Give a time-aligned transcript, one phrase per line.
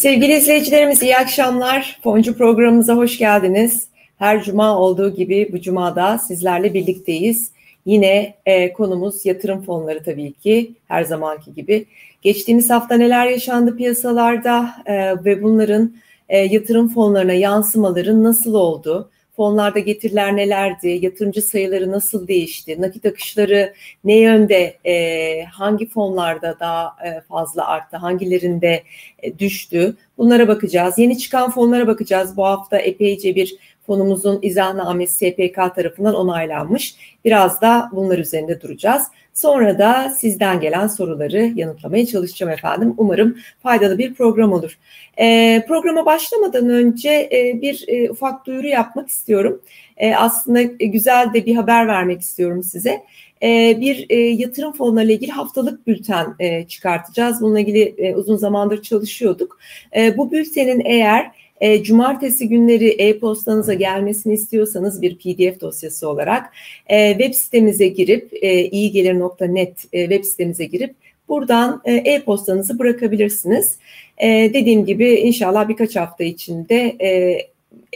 [0.00, 1.98] Sevgili izleyicilerimiz iyi akşamlar.
[2.02, 3.88] Foncu programımıza hoş geldiniz.
[4.18, 7.50] Her cuma olduğu gibi bu cumada sizlerle birlikteyiz.
[7.86, 11.86] Yine e, konumuz yatırım fonları tabii ki her zamanki gibi.
[12.22, 15.94] Geçtiğimiz hafta neler yaşandı piyasalarda e, ve bunların
[16.28, 19.10] e, yatırım fonlarına yansımaları nasıl oldu?
[19.40, 20.98] Fonlarda getiriler nelerdi?
[21.02, 22.82] Yatırımcı sayıları nasıl değişti?
[22.82, 24.78] Nakit akışları ne yönde?
[24.86, 27.96] E, hangi fonlarda daha e, fazla arttı?
[27.96, 28.82] Hangilerinde
[29.22, 29.96] e, düştü?
[30.18, 30.98] Bunlara bakacağız.
[30.98, 32.36] Yeni çıkan fonlara bakacağız.
[32.36, 33.56] Bu hafta epeyce bir
[33.90, 36.94] fonumuzun izahnamesi SPK tarafından onaylanmış.
[37.24, 39.02] Biraz da bunlar üzerinde duracağız.
[39.34, 42.94] Sonra da sizden gelen soruları yanıtlamaya çalışacağım efendim.
[42.96, 44.78] Umarım faydalı bir program olur.
[45.18, 49.62] E, programa başlamadan önce e, bir e, ufak duyuru yapmak istiyorum.
[49.96, 53.02] E, aslında güzel de bir haber vermek istiyorum size.
[53.42, 57.40] E, bir e, yatırım fonlarıyla ilgili haftalık bülten e, çıkartacağız.
[57.40, 59.58] Bununla ilgili e, uzun zamandır çalışıyorduk.
[59.96, 66.52] E, bu bültenin eğer e, cumartesi günleri e-postanıza gelmesini istiyorsanız bir PDF dosyası olarak
[66.86, 70.94] e, web sitemize girip e, iyigelir.net e, web sitemize girip
[71.28, 73.78] buradan e, e-postanızı bırakabilirsiniz.
[74.18, 77.40] E, dediğim gibi inşallah birkaç hafta içinde e,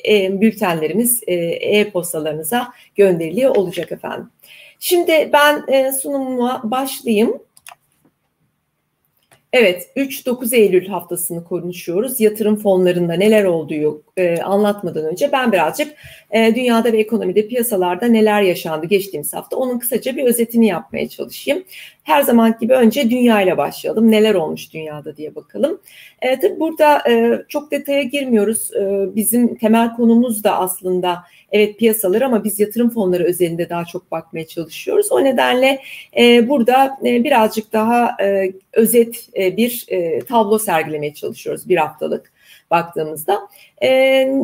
[0.09, 4.29] e, bültenlerimiz e, e-postalarınıza gönderiliyor olacak efendim.
[4.81, 7.39] Şimdi ben e, sunumuma başlayayım.
[9.57, 12.21] Evet, 3-9 Eylül haftasını konuşuyoruz.
[12.21, 15.95] Yatırım fonlarında neler olduğu e, anlatmadan önce ben birazcık
[16.31, 21.65] e, dünyada ve ekonomide, piyasalarda neler yaşandı geçtiğimiz hafta onun kısaca bir özetini yapmaya çalışayım.
[22.05, 24.11] Her zaman gibi önce dünya ile başlayalım.
[24.11, 25.81] Neler olmuş dünyada diye bakalım.
[26.23, 28.71] E, tabii burada e, çok detaya girmiyoruz.
[28.75, 34.11] E, bizim temel konumuz da aslında evet piyasalar ama biz yatırım fonları özelinde daha çok
[34.11, 35.13] bakmaya çalışıyoruz.
[35.13, 35.81] O nedenle
[36.17, 42.33] e, burada e, birazcık daha e, özet e, bir e, tablo sergilemeye çalışıyoruz bir haftalık
[42.71, 43.49] baktığımızda.
[43.83, 43.91] E,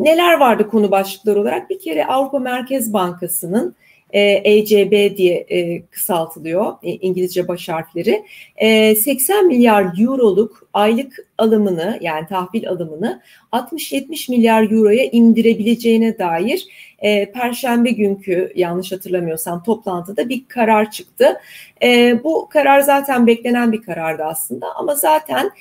[0.03, 1.69] neler vardı konu başlıkları olarak?
[1.69, 3.75] Bir kere Avrupa Merkez Bankası'nın
[4.13, 8.23] ECB e diye e, kısaltılıyor e, İngilizce baş harfleri.
[8.95, 16.67] 80 milyar euroluk aylık alımını yani tahvil alımını 60-70 milyar euroya indirebileceğine dair
[17.33, 21.39] Perşembe günkü yanlış hatırlamıyorsam toplantıda bir karar çıktı.
[22.23, 25.51] Bu karar zaten beklenen bir karardı aslında ama zaten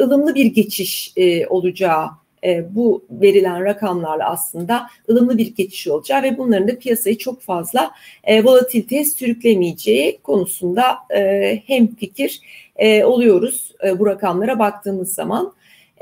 [0.00, 1.14] ılımlı bir geçiş
[1.48, 7.40] olacağı e, bu verilen rakamlarla aslında ılımlı bir geçiş olacağı ve bunların da piyasayı çok
[7.40, 7.90] fazla
[8.24, 12.40] e, volatiliteye sürüklemeyeceği konusunda e, hem fikir
[12.76, 15.52] e, oluyoruz bu rakamlara baktığımız zaman.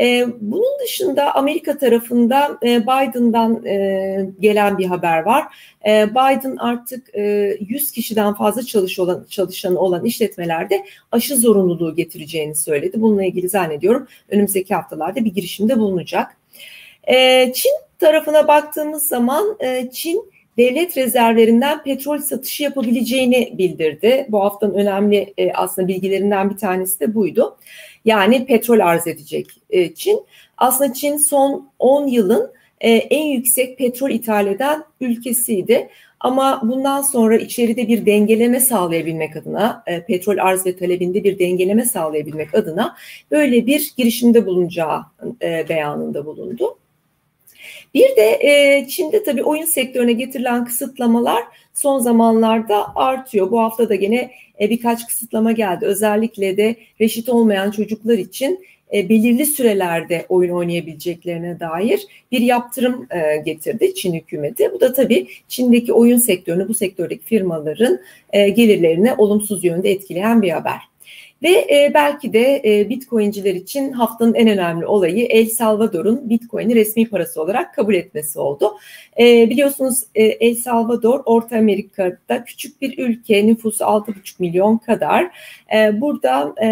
[0.01, 5.45] E, bunun dışında Amerika tarafında e, Biden'dan e, gelen bir haber var.
[5.87, 12.55] E, Biden artık e, 100 kişiden fazla çalış olan, çalışanı olan işletmelerde aşı zorunluluğu getireceğini
[12.55, 13.01] söyledi.
[13.01, 16.37] Bununla ilgili zannediyorum önümüzdeki haftalarda bir girişimde bulunacak.
[17.55, 19.59] Çin tarafına baktığımız zaman
[19.93, 24.27] Çin devlet rezervlerinden petrol satışı yapabileceğini bildirdi.
[24.29, 27.57] Bu haftanın önemli e, aslında bilgilerinden bir tanesi de buydu.
[28.05, 30.21] Yani petrol arz edecek e, Çin.
[30.59, 35.89] Aslında Çin son 10 yılın e, en yüksek petrol ithal eden ülkesiydi.
[36.21, 41.85] Ama bundan sonra içeride bir dengeleme sağlayabilmek adına, e, petrol arz ve talebinde bir dengeleme
[41.85, 42.97] sağlayabilmek adına
[43.31, 45.03] böyle bir girişimde bulunacağı
[45.43, 46.80] e, beyanında bulundu.
[47.95, 53.51] Bir de e, Çin'de tabii oyun sektörüne getirilen kısıtlamalar son zamanlarda artıyor.
[53.51, 54.31] Bu hafta da gene
[54.61, 55.87] e, birkaç kısıtlama geldi.
[55.87, 58.65] Özellikle de reşit olmayan çocuklar için
[58.95, 62.01] e, belirli sürelerde oyun oynayabileceklerine dair
[62.33, 64.73] bir yaptırım e, getirdi Çin hükümeti.
[64.73, 68.01] Bu da tabii Çin'deki oyun sektörünü, bu sektördeki firmaların
[68.33, 70.90] e, gelirlerini olumsuz yönde etkileyen bir haber.
[71.43, 77.09] Ve e, belki de e, Bitcoin'ciler için haftanın en önemli olayı El Salvador'un Bitcoin'i resmi
[77.09, 78.73] parası olarak kabul etmesi oldu.
[79.19, 85.31] E, biliyorsunuz e, El Salvador Orta Amerika'da küçük bir ülke, nüfusu 6,5 milyon kadar.
[85.75, 86.67] E, burada e,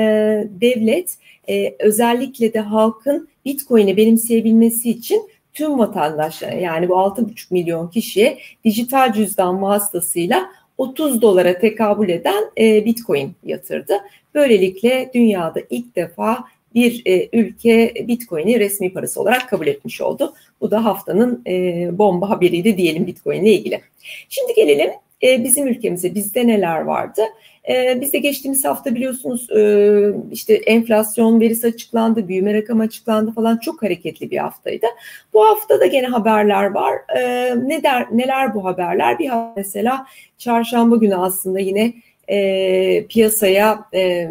[0.60, 1.18] devlet
[1.48, 9.12] e, özellikle de halkın Bitcoin'i benimseyebilmesi için tüm vatandaşlar yani bu 6,5 milyon kişiye dijital
[9.12, 13.94] cüzdan vasıtasıyla 30 dolara tekabül eden e, Bitcoin yatırdı.
[14.34, 16.44] Böylelikle dünyada ilk defa
[16.74, 20.34] bir e, ülke Bitcoin'i resmi parası olarak kabul etmiş oldu.
[20.60, 23.80] Bu da haftanın e, bomba haberiydi diyelim Bitcoin ile ilgili.
[24.28, 24.90] Şimdi gelelim
[25.22, 26.14] e, bizim ülkemize.
[26.14, 27.22] Bizde neler vardı?
[27.68, 29.60] E, bizde geçtiğimiz hafta biliyorsunuz e,
[30.32, 34.86] işte enflasyon verisi açıklandı, büyüme rakamı açıklandı falan çok hareketli bir haftaydı.
[35.32, 36.94] Bu hafta da gene haberler var.
[37.16, 39.18] E, ne der, neler bu haberler?
[39.18, 40.06] Bir mesela
[40.38, 41.94] çarşamba günü aslında yine
[42.28, 44.28] e, piyasaya e,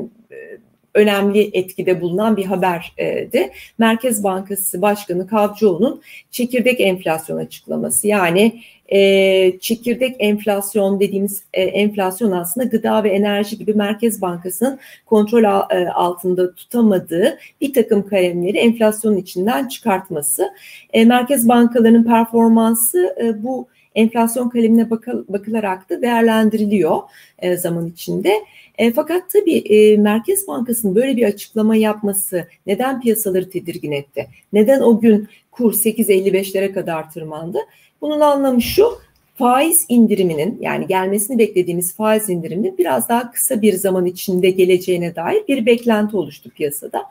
[0.94, 3.52] önemli etkide bulunan bir haberdi.
[3.78, 6.02] Merkez Bankası Başkanı Kavcıoğlu'nun
[6.32, 13.74] çekirdek enflasyon açıklaması yani e, çekirdek enflasyon dediğimiz e, enflasyon aslında gıda ve enerji gibi
[13.74, 20.50] Merkez Bankası'nın kontrol e, altında tutamadığı bir takım kalemleri enflasyonun içinden çıkartması.
[20.94, 24.90] E, merkez bankalarının performansı e, bu enflasyon kalemine
[25.28, 26.98] bakılarak da değerlendiriliyor
[27.40, 28.34] e, zaman içinde.
[28.78, 34.28] E, fakat tabii e, Merkez Bankası'nın böyle bir açıklama yapması neden piyasaları tedirgin etti?
[34.54, 37.58] Neden o gün kur 8.55'lere kadar tırmandı?
[38.02, 38.98] Bunun anlamı şu,
[39.38, 45.48] faiz indiriminin yani gelmesini beklediğimiz faiz indiriminin biraz daha kısa bir zaman içinde geleceğine dair
[45.48, 47.04] bir beklenti oluştu piyasada.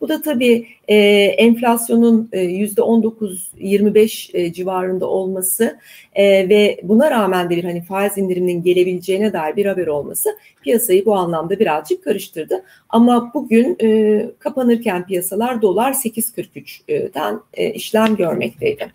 [0.00, 5.78] Bu da tabii e, enflasyonun yüzde 19-25 e, civarında olması
[6.14, 10.28] e, ve buna rağmen de bir hani faiz indiriminin gelebileceğine dair bir haber olması
[10.62, 12.64] piyasayı bu anlamda birazcık karıştırdı.
[12.88, 18.90] Ama bugün e, kapanırken piyasalar dolar 8.43'ten e, işlem görmekteydi.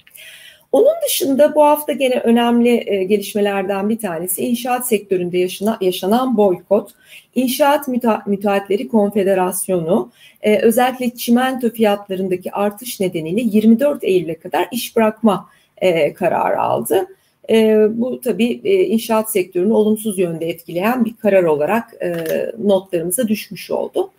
[0.72, 6.92] Onun dışında bu hafta gene önemli e, gelişmelerden bir tanesi inşaat sektöründe yaşana, yaşanan boykot.
[7.36, 10.12] İnşaat Müte Müteahhitleri Konfederasyonu
[10.42, 17.08] e, özellikle çimento fiyatlarındaki artış nedeniyle 24 Eylül'e kadar iş bırakma e, kararı aldı.
[17.50, 22.16] E, bu tabii e, inşaat sektörünü olumsuz yönde etkileyen bir karar olarak e,
[22.64, 24.12] notlarımıza düşmüş oldu.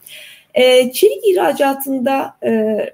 [0.55, 2.51] E, çelik ihracatında e,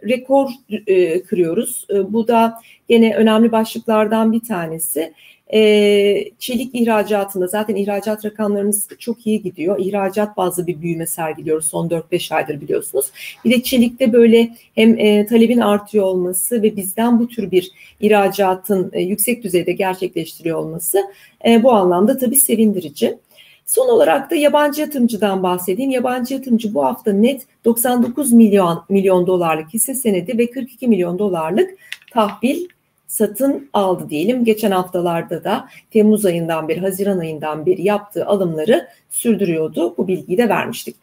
[0.09, 0.51] rekor
[0.87, 1.87] e, kırıyoruz.
[1.91, 5.13] E, bu da yine önemli başlıklardan bir tanesi.
[5.53, 9.79] E, çelik ihracatında zaten ihracat rakamlarımız çok iyi gidiyor.
[9.79, 13.07] İhracat bazlı bir büyüme sergiliyoruz son 4-5 aydır biliyorsunuz.
[13.45, 17.71] Bir de çelikte böyle hem e, talebin artıyor olması ve bizden bu tür bir
[18.01, 20.99] ihracatın e, yüksek düzeyde gerçekleştiriyor olması
[21.47, 23.19] e, bu anlamda tabii sevindirici.
[23.67, 25.91] Son olarak da yabancı yatırımcıdan bahsedeyim.
[25.91, 31.71] Yabancı yatırımcı bu hafta net 99 milyon milyon dolarlık hisse senedi ve 42 milyon dolarlık
[32.13, 32.69] tahvil
[33.07, 34.45] satın aldı diyelim.
[34.45, 39.95] Geçen haftalarda da Temmuz ayından bir, Haziran ayından bir yaptığı alımları sürdürüyordu.
[39.99, 40.97] Bu bilgiyi de vermiştik.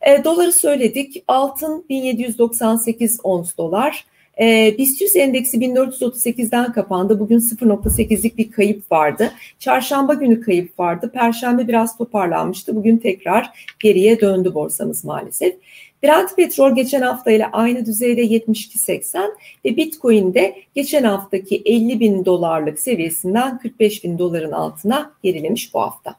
[0.00, 1.24] E, doları söyledik.
[1.28, 4.04] Altın 1798 ons dolar.
[4.40, 7.20] E, BIST 100 endeksi 1438'den kapandı.
[7.20, 9.32] Bugün 0.8'lik bir kayıp vardı.
[9.58, 11.10] Çarşamba günü kayıp vardı.
[11.14, 12.76] Perşembe biraz toparlanmıştı.
[12.76, 13.50] Bugün tekrar
[13.80, 15.54] geriye döndü borsamız maalesef.
[16.02, 19.30] Brent petrol geçen hafta ile aynı düzeyde 72.80
[19.64, 25.80] ve Bitcoin de geçen haftaki 50 bin dolarlık seviyesinden 45 bin doların altına gerilemiş bu
[25.80, 26.14] hafta.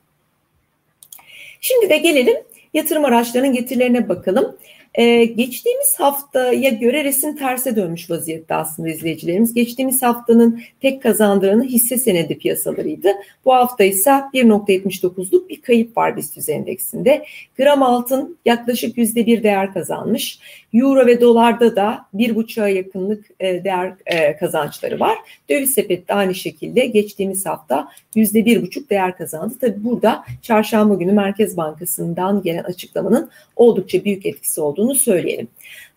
[1.61, 2.37] Şimdi de gelelim
[2.73, 4.55] yatırım araçlarının getirilerine bakalım.
[4.99, 9.53] Ee, geçtiğimiz haftaya göre resim terse dönmüş vaziyette aslında izleyicilerimiz.
[9.53, 13.09] Geçtiğimiz haftanın tek kazandıranı hisse senedi piyasalarıydı.
[13.45, 17.25] Bu hafta ise 1.79'luk bir kayıp var BIST endeksinde.
[17.57, 20.39] Gram altın yaklaşık %1 değer kazanmış.
[20.73, 25.17] Euro ve dolarda da bir buçuğa yakınlık e, değer e, kazançları var.
[25.49, 29.53] Döviz sepette aynı şekilde geçtiğimiz hafta yüzde bir buçuk değer kazandı.
[29.61, 35.47] Tabi burada çarşamba günü Merkez Bankası'ndan gelen açıklamanın oldukça büyük etkisi olduğunu söyleyelim.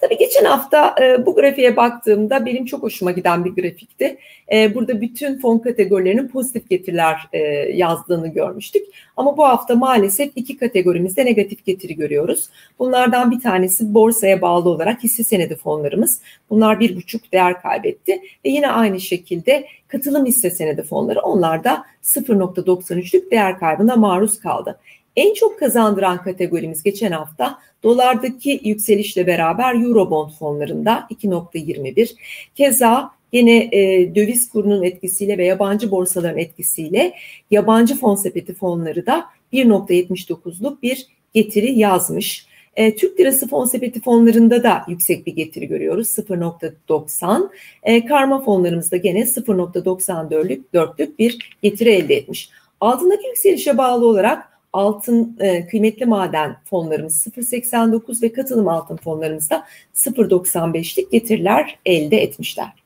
[0.03, 4.19] Tabii geçen hafta e, bu grafiğe baktığımda benim çok hoşuma giden bir grafikti.
[4.53, 7.39] E, burada bütün fon kategorilerinin pozitif getiriler e,
[7.73, 8.83] yazdığını görmüştük.
[9.17, 12.49] Ama bu hafta maalesef iki kategorimizde negatif getiri görüyoruz.
[12.79, 16.21] Bunlardan bir tanesi borsaya bağlı olarak hisse senedi fonlarımız.
[16.51, 18.13] Bunlar bir buçuk değer kaybetti.
[18.45, 24.79] Ve yine aynı şekilde katılım hisse senedi fonları onlar da 0.93'lük değer kaybına maruz kaldı.
[25.17, 32.15] En çok kazandıran kategorimiz geçen hafta dolardaki yükselişle beraber Eurobond fonlarında 2.21.
[32.55, 37.15] Keza yine e, döviz kurunun etkisiyle ve yabancı borsaların etkisiyle
[37.51, 42.47] yabancı fon sepeti fonları da 1.79'luk bir getiri yazmış.
[42.77, 47.49] E, Türk lirası fon sepeti fonlarında da yüksek bir getiri görüyoruz 0.90.
[47.83, 52.51] E, karma fonlarımızda gene 0.94'lük bir getiri elde etmiş.
[52.81, 59.65] Altındaki yükselişe bağlı olarak altın e, kıymetli maden fonlarımız 0.89 ve katılım altın fonlarımızda
[59.95, 62.83] 0.95'lik getiriler elde etmişler.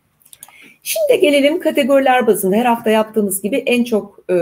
[0.83, 4.37] Şimdi gelelim kategoriler bazında her hafta yaptığımız gibi en çok e,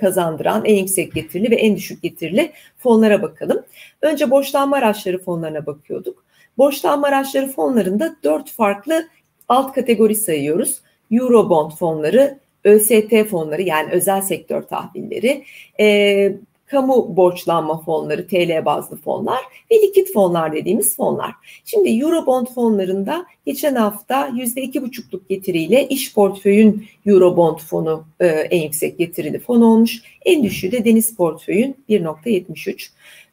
[0.00, 3.62] kazandıran, en yüksek getirili ve en düşük getirili fonlara bakalım.
[4.02, 6.24] Önce borçlanma araçları fonlarına bakıyorduk.
[6.58, 9.08] Borçlanma araçları fonlarında dört farklı
[9.48, 10.80] alt kategori sayıyoruz.
[11.10, 15.44] Eurobond fonları, ÖST fonları yani özel sektör tahvilleri,
[15.80, 16.36] e,
[16.72, 21.30] kamu borçlanma fonları, TL bazlı fonlar ve likit fonlar dediğimiz fonlar.
[21.64, 29.38] Şimdi Eurobond fonlarında geçen hafta %2,5'luk getiriyle iş portföyün Eurobond fonu e, en yüksek getirili
[29.38, 30.02] fon olmuş.
[30.24, 32.88] En düşüğü de deniz portföyün 1.73.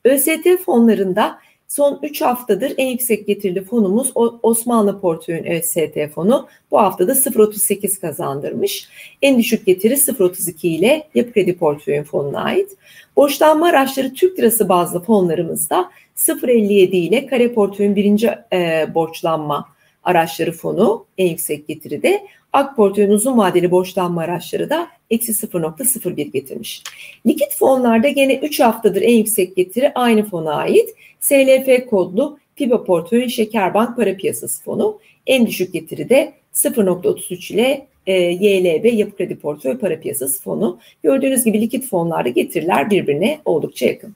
[0.05, 1.39] ÖST fonlarında
[1.69, 4.11] Son 3 haftadır en yüksek getirili fonumuz
[4.43, 6.47] Osmanlı Portföy'ün ÖST fonu.
[6.71, 8.89] Bu haftada 0.38 kazandırmış.
[9.21, 12.77] En düşük getiri 0.32 ile Yapı Kredi Portföy'ün fonuna ait.
[13.15, 19.69] Borçlanma araçları Türk lirası bazlı fonlarımızda 0.57 ile Kare Portföy'ün birinci e, borçlanma
[20.03, 22.27] araçları fonu en yüksek getiride.
[22.53, 26.83] Ak Portföy'ün uzun vadeli borçlanma araçları da eksi 0.01 getirmiş.
[27.27, 30.89] Likit fonlarda gene 3 haftadır en yüksek getiri aynı fona ait.
[31.19, 34.99] SLF kodlu FIBA portföyün Şekerbank para piyasası fonu.
[35.27, 40.79] En düşük getiri de 0.33 ile e, YLB Yapı Kredi Portföy Para Piyasası Fonu.
[41.03, 44.15] Gördüğünüz gibi likit fonlarda getiriler birbirine oldukça yakın.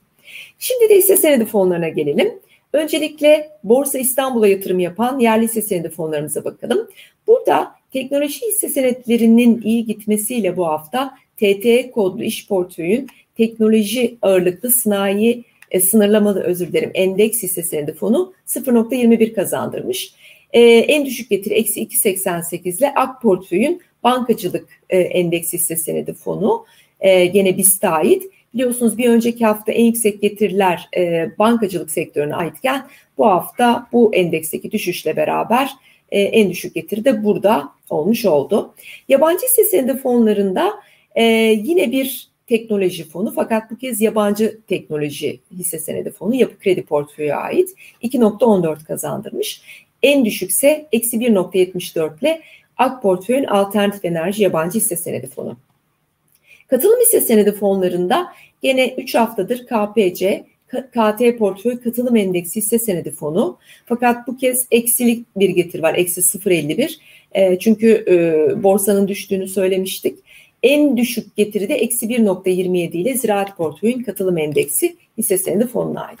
[0.58, 2.32] Şimdi de hisse senedi fonlarına gelelim.
[2.74, 6.88] Öncelikle Borsa İstanbul'a yatırım yapan yerli hisse senedi fonlarımıza bakalım.
[7.26, 15.44] Burada teknoloji hisse senetlerinin iyi gitmesiyle bu hafta TTE kodlu iş portföyün teknoloji ağırlıklı sanayi
[15.70, 20.14] e, sınırlamalı özür dilerim endeks hisse senedi fonu 0.21 kazandırmış.
[20.52, 26.66] E, en düşük getiri eksi 2.88 ile AK portföyün bankacılık e, endeks hisse senedi fonu
[27.00, 28.22] e, gene BIST'e ait.
[28.54, 32.86] Biliyorsunuz bir önceki hafta en yüksek getiriler e, bankacılık sektörüne aitken
[33.18, 35.70] bu hafta bu endeksteki düşüşle beraber
[36.10, 38.74] e, en düşük getiri de burada olmuş oldu.
[39.08, 40.72] Yabancı hisse senedi fonlarında
[41.14, 41.22] e,
[41.62, 47.34] yine bir teknoloji fonu fakat bu kez yabancı teknoloji hisse senedi fonu yapı kredi portföyü
[47.34, 49.62] ait 2.14 kazandırmış.
[50.02, 52.42] En düşükse eksi 1.74 ile
[52.76, 55.56] AK portföyün alternatif enerji yabancı hisse senedi fonu.
[56.68, 58.26] Katılım hisse senedi fonlarında
[58.62, 63.58] gene 3 haftadır KPC, KT portföy katılım endeksi hisse senedi fonu.
[63.86, 65.94] Fakat bu kez eksilik bir getir var.
[65.94, 66.96] Eksi 0.51.
[67.32, 70.18] E, çünkü e, borsanın düştüğünü söylemiştik.
[70.62, 76.20] En düşük getiri de eksi 1.27 ile ziraat portföyün katılım endeksi hisse senedi fonuna ait.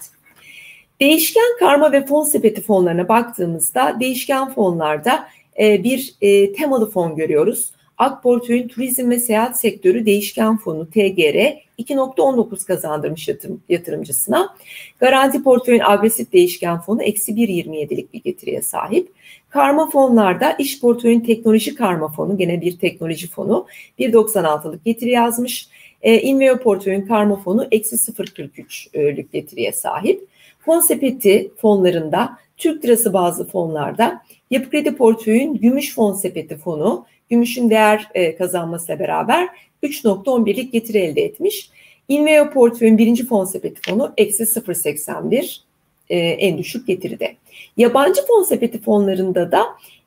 [1.00, 5.28] Değişken karma ve fon sepeti fonlarına baktığımızda değişken fonlarda
[5.60, 7.73] e, bir e, temalı fon görüyoruz.
[7.98, 14.54] Ak Portföy'ün turizm ve seyahat sektörü değişken fonu TGR 2.19 kazandırmış yatırım, yatırımcısına.
[14.98, 19.12] Garanti Portföy'ün agresif değişken fonu eksi 1.27'lik bir getiriye sahip.
[19.48, 23.66] Karma fonlarda iş portföyün teknoloji karma fonu gene bir teknoloji fonu
[23.98, 25.68] 1.96'lık getiri yazmış.
[26.02, 30.28] E, Inveo portföyün karma fonu eksi 0.43'lük getiriye sahip.
[30.58, 37.70] Fon sepeti fonlarında Türk lirası bazı fonlarda Yapı Kredi Portföy'ün Gümüş Fon Sepeti fonu gümüşün
[37.70, 39.48] değer e, kazanmasıyla beraber
[39.82, 41.70] 3.11'lik getiri elde etmiş.
[42.08, 45.60] Inveo Portföy'ün birinci fon sepeti fonu eksi 0.81
[46.08, 47.36] e, en düşük getiride.
[47.76, 49.64] Yabancı fon sepeti fonlarında da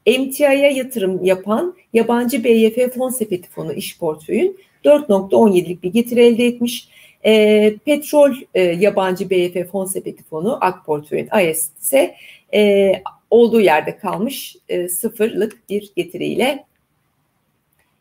[0.07, 6.87] MTI'ye yatırım yapan yabancı BYF fon sepeti fonu iş portföyün 4.17'lik bir getiri elde etmiş.
[7.25, 12.15] E, petrol e, yabancı BYF fon sepeti fonu AK portföyün AES ise
[12.53, 12.91] e,
[13.29, 16.65] olduğu yerde kalmış e, sıfırlık bir getiriyle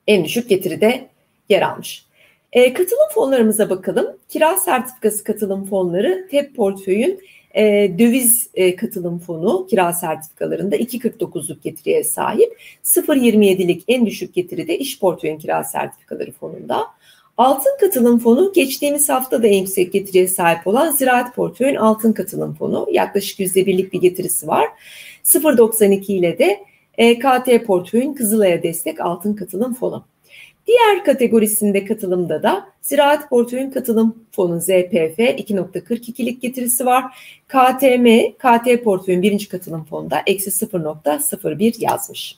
[0.06, 1.08] en düşük getiride
[1.48, 2.06] yer almış.
[2.52, 4.06] E, katılım fonlarımıza bakalım.
[4.28, 7.20] Kira sertifikası katılım fonları TEP portföyün
[7.56, 12.60] e, döviz e, katılım fonu kira sertifikalarında 2.49'luk getiriye sahip.
[12.84, 16.86] 0.27'lik en düşük getiri de iş portföyün kira sertifikaları fonunda.
[17.36, 22.54] Altın katılım fonu geçtiğimiz hafta da en yüksek getiriye sahip olan ziraat portföyün altın katılım
[22.54, 22.86] fonu.
[22.90, 24.68] Yaklaşık %1'lik bir getirisi var.
[25.24, 26.64] 0.92 ile de
[26.96, 30.04] KT portföyün Kızılay'a destek altın katılım fonu.
[30.66, 37.04] Diğer kategorisinde katılımda da Ziraat Portföyün Katılım Fonu ZPF 2.42'lik getirisi var.
[37.48, 38.06] KTM,
[38.38, 42.36] KT Portföyün birinci katılım fonunda eksi 0.01 yazmış.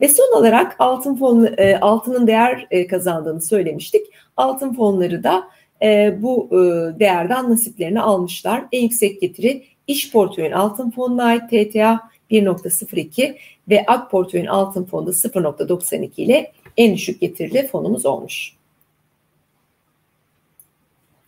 [0.00, 4.06] Ve son olarak altın fonu, e, altının değer e, kazandığını söylemiştik.
[4.36, 5.48] Altın fonları da
[5.82, 6.56] e, bu e,
[7.00, 8.64] değerden nasiplerini almışlar.
[8.72, 12.00] En yüksek getiri iş portföyün altın fonuna ait TTA
[12.30, 13.36] 1.02
[13.68, 18.56] ve AK portföyün altın fonda 0.92 ile en düşük getirili fonumuz olmuş.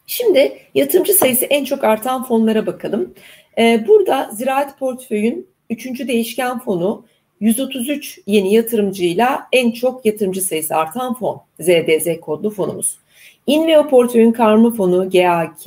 [0.06, 3.14] Şimdi yatırımcı sayısı en çok artan fonlara bakalım.
[3.58, 6.08] Ee, burada ziraat portföyün 3.
[6.08, 7.04] değişken fonu
[7.40, 12.98] 133 yeni yatırımcıyla en çok yatırımcı sayısı artan fon ZDZ kodlu fonumuz.
[13.46, 15.66] Inveo portföyün karma fonu GAK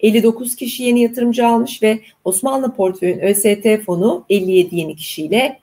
[0.00, 5.60] 59 kişi yeni yatırımcı almış ve Osmanlı portföyün ÖST fonu 57 yeni kişiyle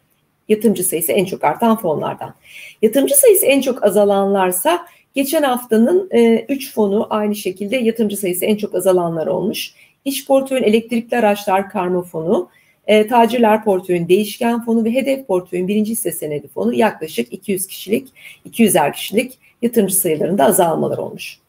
[0.54, 2.36] yatırımcı sayısı en çok artan fonlardan.
[2.82, 6.10] Yatırımcı sayısı en çok azalanlarsa geçen haftanın
[6.50, 9.74] 3 e, fonu aynı şekilde yatırımcı sayısı en çok azalanlar olmuş.
[10.06, 12.50] İş portföyün elektrikli araçlar karma fonu,
[12.88, 18.08] e, tacirler portföyün değişken fonu ve hedef portföyün birinci hisse senedi fonu yaklaşık 200 kişilik,
[18.50, 21.40] 200'er kişilik yatırımcı sayılarında azalmalar olmuş.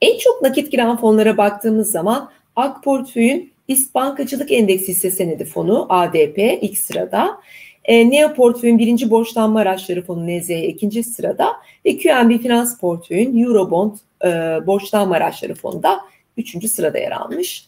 [0.00, 5.86] En çok nakit giren fonlara baktığımız zaman AK portföyün İst Bankacılık Endeksi Hisse Senedi Fonu
[5.88, 7.40] ADP ilk sırada.
[7.86, 11.52] E, Neo Portföy'ün birinci borçlanma araçları fonu NZE ikinci sırada
[11.84, 14.28] ve QNB Finans Portföy'ün Eurobond e,
[14.66, 16.00] borçlanma araçları fonunda
[16.36, 17.66] üçüncü sırada yer almış.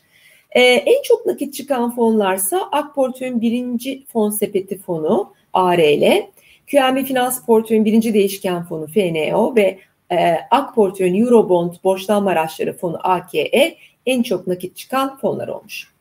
[0.50, 6.22] E, en çok nakit çıkan fonlarsa AK Portföy'ün birinci fon sepeti fonu ARL,
[6.70, 9.78] QNB Finans Portföy'ün birinci değişken fonu FNO ve
[10.12, 15.97] e, AK Portföy'ün Eurobond borçlanma araçları fonu AKE en çok nakit çıkan fonlar olmuş.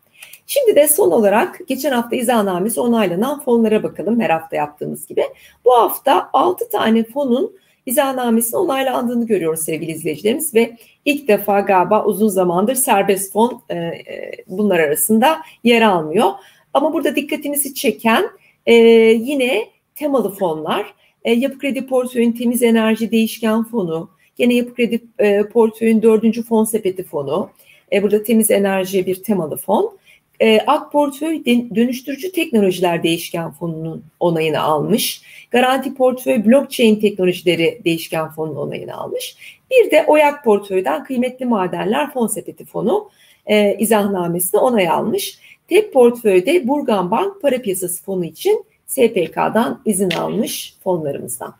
[0.48, 5.24] Şimdi de son olarak geçen hafta izahnamesi onaylanan fonlara bakalım her hafta yaptığımız gibi.
[5.66, 12.28] Bu hafta 6 tane fonun izahnamesinin onaylandığını görüyoruz sevgili izleyicilerimiz ve ilk defa galiba uzun
[12.28, 16.32] zamandır serbest fon e, e, bunlar arasında yer almıyor.
[16.74, 18.30] Ama burada dikkatimizi çeken
[18.66, 20.94] e, yine temalı fonlar.
[21.24, 26.64] E, Yapı Kredi Portföyün Temiz Enerji Değişken Fonu, yine Yapı Kredi e, Portföyün dördüncü fon
[26.64, 27.50] sepeti fonu,
[27.92, 29.98] e, burada temiz enerji bir temalı fon.
[30.40, 35.22] E, AK Portföy Dönüştürücü Teknolojiler Değişken Fonu'nun onayını almış.
[35.52, 39.38] Garanti Portföy Blockchain Teknolojileri Değişken Fonu'nun onayını almış.
[39.72, 43.10] Bir de OYAK Portföy'den Kıymetli Madenler Fon Sepeti Fonu
[43.46, 45.40] e, izahnamesini onay almış.
[45.68, 51.56] TEP Portföy'de Burgan Bank Para Piyasası Fonu için SPK'dan izin almış fonlarımızdan.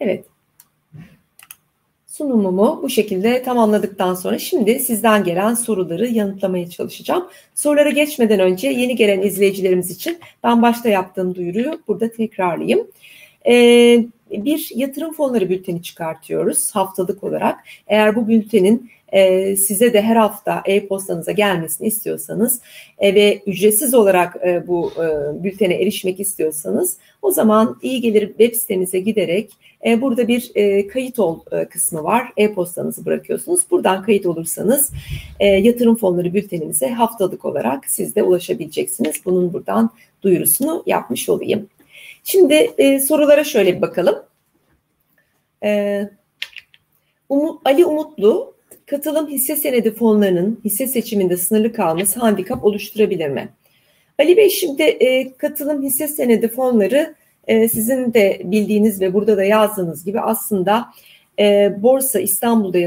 [0.00, 0.24] Evet
[2.12, 7.28] sunumumu bu şekilde tamamladıktan sonra şimdi sizden gelen soruları yanıtlamaya çalışacağım.
[7.54, 12.86] Sorulara geçmeden önce yeni gelen izleyicilerimiz için ben başta yaptığım duyuruyu burada tekrarlayayım.
[13.46, 17.58] Ee, bir yatırım fonları bülteni çıkartıyoruz haftalık olarak.
[17.86, 22.60] Eğer bu bültenin e, size de her hafta e-postanıza gelmesini istiyorsanız
[22.98, 24.92] e, ve ücretsiz olarak e, bu
[25.34, 29.50] bültene erişmek istiyorsanız o zaman iyi gelir web sitemize giderek
[30.00, 30.52] burada bir
[30.88, 31.40] kayıt ol
[31.70, 32.32] kısmı var.
[32.36, 33.60] E-postanızı bırakıyorsunuz.
[33.70, 34.90] Buradan kayıt olursanız
[35.40, 39.16] yatırım fonları bültenimize haftalık olarak siz de ulaşabileceksiniz.
[39.24, 39.90] Bunun buradan
[40.22, 41.68] duyurusunu yapmış olayım.
[42.24, 44.22] Şimdi e, sorulara şöyle bir bakalım.
[45.64, 46.02] E,
[47.28, 48.54] Umut, Ali Umutlu
[48.86, 53.48] katılım hisse senedi fonlarının hisse seçiminde sınırlı kalması handikap oluşturabilir mi?
[54.18, 57.14] Ali Bey şimdi e, katılım hisse senedi fonları
[57.46, 60.86] e, sizin de bildiğiniz ve burada da yazdığınız gibi aslında
[61.38, 62.78] e, borsa İstanbul'da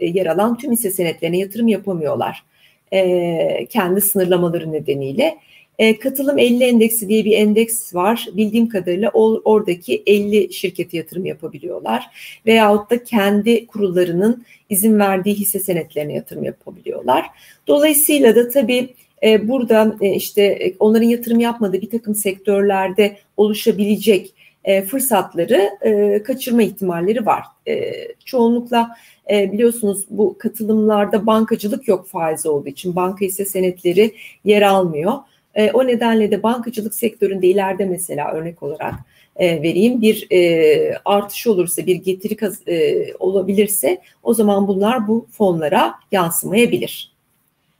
[0.00, 2.44] yer alan tüm hisse senetlerine yatırım yapamıyorlar.
[2.92, 5.38] E, kendi sınırlamaları nedeniyle.
[5.78, 8.28] E, katılım 50 endeksi diye bir endeks var.
[8.32, 12.06] Bildiğim kadarıyla o, oradaki 50 şirketi yatırım yapabiliyorlar.
[12.46, 17.26] Veyahut da kendi kurullarının izin verdiği hisse senetlerine yatırım yapabiliyorlar.
[17.66, 24.34] Dolayısıyla da tabii e, burada e, işte e, onların yatırım yapmadığı bir takım sektörlerde oluşabilecek
[24.64, 27.44] e, fırsatları e, kaçırma ihtimalleri var.
[27.68, 27.92] E,
[28.24, 28.96] çoğunlukla
[29.30, 35.12] e, biliyorsunuz bu katılımlarda bankacılık yok faiz olduğu için banka hisse senetleri yer almıyor.
[35.54, 38.94] E, o nedenle de bankacılık sektöründe ileride mesela örnek olarak
[39.36, 42.36] e, vereyim bir e, artış olursa bir getiri
[42.68, 47.14] e, olabilirse o zaman bunlar bu fonlara yansımayabilir.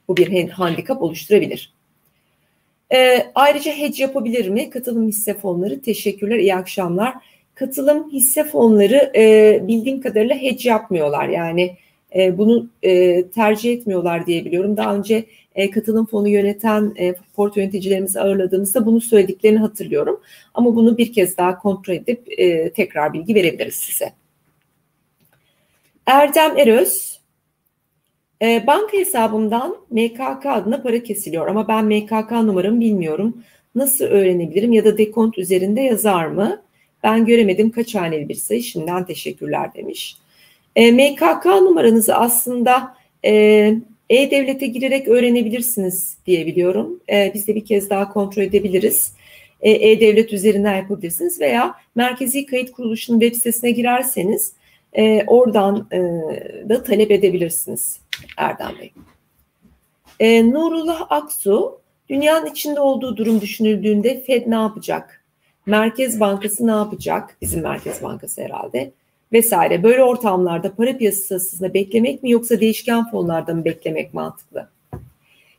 [0.09, 1.73] Bu bir handikap oluşturabilir.
[2.93, 4.71] E, ayrıca hedge yapabilir mi?
[4.71, 7.15] Katılım hisse fonları teşekkürler iyi akşamlar.
[7.55, 11.77] Katılım hisse fonları e, bildiğim kadarıyla hedge yapmıyorlar yani
[12.15, 14.77] e, bunu e, tercih etmiyorlar diye biliyorum.
[14.77, 20.21] Daha önce e, katılım fonu yöneten e, port yöneticilerimizi ağırladığımızda bunu söylediklerini hatırlıyorum.
[20.55, 24.13] Ama bunu bir kez daha kontrol edip e, tekrar bilgi verebiliriz size.
[26.07, 27.21] Erdem Eröz,
[28.43, 33.45] e, banka hesabımdan MKK adına para kesiliyor ama ben MKK numaramı bilmiyorum.
[33.75, 36.63] Nasıl öğrenebilirim ya da dekont üzerinde yazar mı?
[37.03, 40.17] Ben göremedim kaç haneli bir sayı şimdiden teşekkürler demiş.
[40.77, 43.75] E, MKK numaranızı aslında e,
[44.11, 47.01] e-Devlet'e girerek öğrenebilirsiniz diye biliyorum.
[47.13, 49.13] E, biz de bir kez daha kontrol edebiliriz.
[49.61, 54.53] E, E-Devlet üzerinden yapabilirsiniz veya Merkezi Kayıt Kuruluşu'nun web sitesine girerseniz
[54.93, 55.99] e, oradan e,
[56.69, 58.01] da talep edebilirsiniz
[58.37, 58.93] Erdem Bey.
[60.21, 65.25] E, Nurullah Aksu, dünyanın içinde olduğu durum düşünüldüğünde Fed ne yapacak?
[65.67, 67.37] Merkez Bankası ne yapacak?
[67.41, 68.93] Bizim Merkez Bankası herhalde
[69.33, 69.83] vesaire.
[69.83, 74.69] Böyle ortamlarda para piyasasında beklemek mi yoksa değişken fonlarda mı beklemek mantıklı?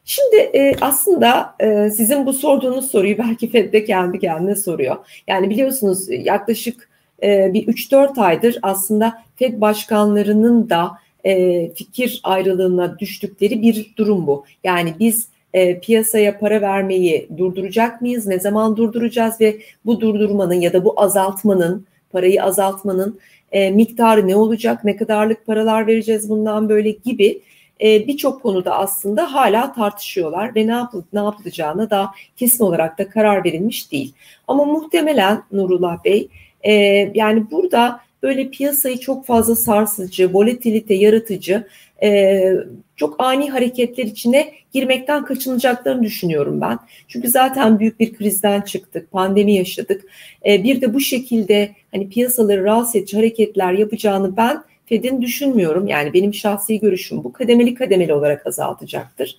[0.06, 4.96] Şimdi e, aslında e, sizin bu sorduğunuz soruyu belki Fed de kendi kendine soruyor.
[5.28, 6.90] Yani biliyorsunuz yaklaşık
[7.24, 10.92] e, bir 3-4 aydır aslında Fed başkanlarının da
[11.24, 14.46] e, fikir ayrılığına düştükleri bir durum bu.
[14.64, 18.28] Yani biz e, piyasaya para vermeyi durduracak mıyız?
[18.28, 23.20] Ne zaman durduracağız ve bu durdurmanın ya da bu azaltmanın, parayı azaltmanın
[23.56, 27.42] e, miktarı ne olacak, ne kadarlık paralar vereceğiz bundan böyle gibi
[27.82, 33.10] e, birçok konuda aslında hala tartışıyorlar ve ne, yapıl ne yapılacağına da kesin olarak da
[33.10, 34.14] karar verilmiş değil.
[34.48, 36.28] Ama muhtemelen Nurullah Bey
[36.64, 36.74] e,
[37.14, 41.68] yani burada böyle piyasayı çok fazla sarsıcı, volatilite yaratıcı,
[42.04, 42.52] e,
[42.96, 46.80] çok ani hareketler içine girmekten kaçınacaklarını düşünüyorum ben.
[47.08, 50.06] Çünkü zaten büyük bir krizden çıktık, pandemi yaşadık.
[50.46, 55.88] E, bir de bu şekilde hani piyasaları rahatsız edici hareketler yapacağını ben Fed'in düşünmüyorum.
[55.88, 59.38] Yani benim şahsi görüşüm bu kademeli kademeli olarak azaltacaktır.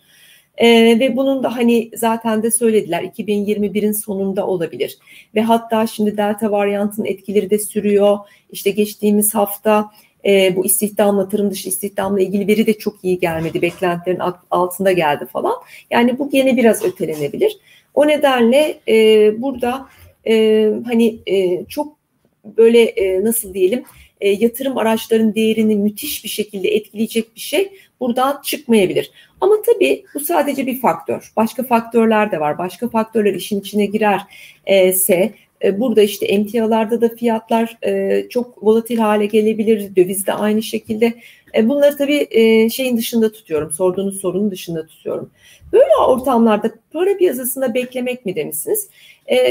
[0.58, 4.98] Ee, ve bunun da hani zaten de söylediler 2021'in sonunda olabilir.
[5.34, 8.18] Ve hatta şimdi delta varyantının etkileri de sürüyor.
[8.50, 9.90] İşte geçtiğimiz hafta
[10.26, 13.62] e, bu istihdamla, tarım dışı istihdamla ilgili veri de çok iyi gelmedi.
[13.62, 15.54] Beklentilerin altında geldi falan.
[15.90, 17.58] Yani bu gene biraz ötelenebilir.
[17.94, 18.94] O nedenle e,
[19.42, 19.86] burada
[20.28, 21.96] e, hani e, çok
[22.44, 23.84] böyle e, nasıl diyelim
[24.20, 29.10] e, yatırım araçlarının değerini müthiş bir şekilde etkileyecek bir şey buradan çıkmayabilir.
[29.40, 31.32] Ama tabii bu sadece bir faktör.
[31.36, 32.58] Başka faktörler de var.
[32.58, 35.32] Başka faktörler işin içine girerse
[35.64, 39.96] e, burada işte emtialarda da fiyatlar e, çok volatil hale gelebilir.
[39.96, 41.14] Dövizde aynı şekilde.
[41.54, 42.28] E, bunları tabii
[42.70, 43.72] şeyin dışında tutuyorum.
[43.72, 45.30] Sorduğunuz sorunun dışında tutuyorum.
[45.72, 48.88] Böyle ortamlarda para piyasasında beklemek mi demişsiniz?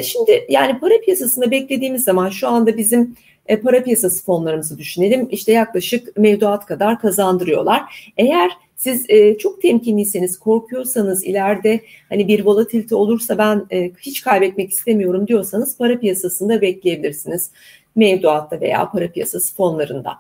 [0.04, 3.16] Şimdi yani para piyasasında beklediğimiz zaman şu anda bizim
[3.64, 5.28] para piyasası fonlarımızı düşünelim.
[5.32, 8.14] İşte yaklaşık mevduat kadar kazandırıyorlar.
[8.18, 14.72] Eğer siz e, çok temkinliyseniz, korkuyorsanız ileride hani bir volatilite olursa ben e, hiç kaybetmek
[14.72, 17.52] istemiyorum diyorsanız para piyasasında bekleyebilirsiniz.
[17.96, 20.12] Mevduatta veya para piyasası fonlarında.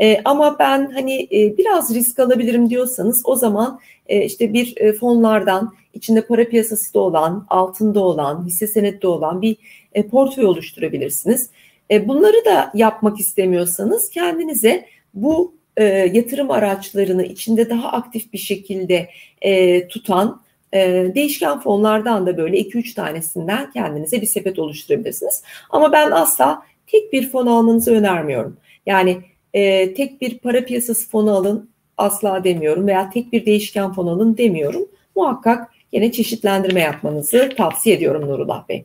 [0.00, 4.92] E, ama ben hani e, biraz risk alabilirim diyorsanız o zaman e, işte bir e,
[4.92, 9.56] fonlardan içinde para piyasası da olan, altında olan, hisse senette olan bir
[9.92, 11.50] e, portföy oluşturabilirsiniz.
[11.90, 19.10] E, bunları da yapmak istemiyorsanız kendinize bu e, yatırım araçlarını içinde daha aktif bir şekilde
[19.42, 20.42] e, tutan
[20.72, 25.42] e, değişken fonlardan da böyle 2-3 tanesinden kendinize bir sepet oluşturabilirsiniz.
[25.70, 28.56] Ama ben asla tek bir fon almanızı önermiyorum.
[28.86, 29.18] Yani
[29.54, 34.36] e, tek bir para piyasası fonu alın asla demiyorum veya tek bir değişken fon alın
[34.36, 34.88] demiyorum.
[35.16, 38.84] Muhakkak yine çeşitlendirme yapmanızı tavsiye ediyorum Nurullah Bey.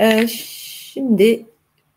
[0.00, 1.46] E, şimdi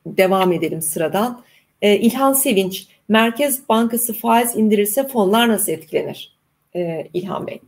[0.06, 1.42] devam edelim sıradan.
[1.82, 6.38] E, İlhan Sevinç, Merkez Bankası faiz indirirse fonlar nasıl etkilenir?
[6.76, 7.62] E, İlhan Bey.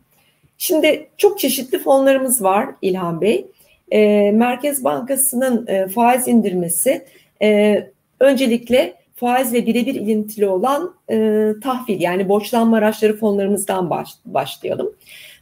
[0.57, 3.47] Şimdi çok çeşitli fonlarımız var İlhan Bey.
[3.91, 7.05] E, Merkez Bankası'nın e, faiz indirmesi
[7.41, 7.79] e,
[8.19, 14.95] öncelikle faizle birebir ilintili olan e, tahvil yani borçlanma araçları fonlarımızdan baş, başlayalım.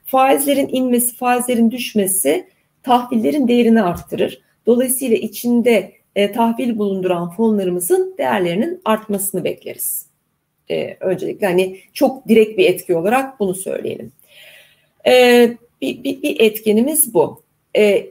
[0.06, 2.48] Faizlerin inmesi, faizlerin düşmesi
[2.84, 4.42] tahvillerin değerini arttırır.
[4.70, 10.06] Dolayısıyla içinde e, tahvil bulunduran fonlarımızın değerlerinin artmasını bekleriz.
[10.72, 14.12] E, öncelikle hani çok direkt bir etki olarak bunu söyleyelim.
[15.08, 17.42] E, bir, bir, bir etkenimiz bu.
[17.78, 18.08] E,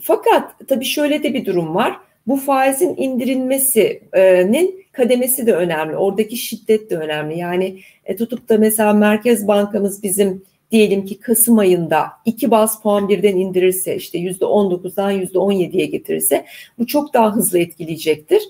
[0.00, 1.96] fakat tabii şöyle de bir durum var.
[2.26, 5.96] Bu faizin indirilmesinin kademesi de önemli.
[5.96, 7.38] Oradaki şiddet de önemli.
[7.38, 13.08] Yani e, tutup da mesela Merkez Bankamız bizim diyelim ki Kasım ayında 2 bas puan
[13.08, 16.44] birden indirirse işte %19'dan %17'ye getirirse
[16.78, 18.42] bu çok daha hızlı etkileyecektir.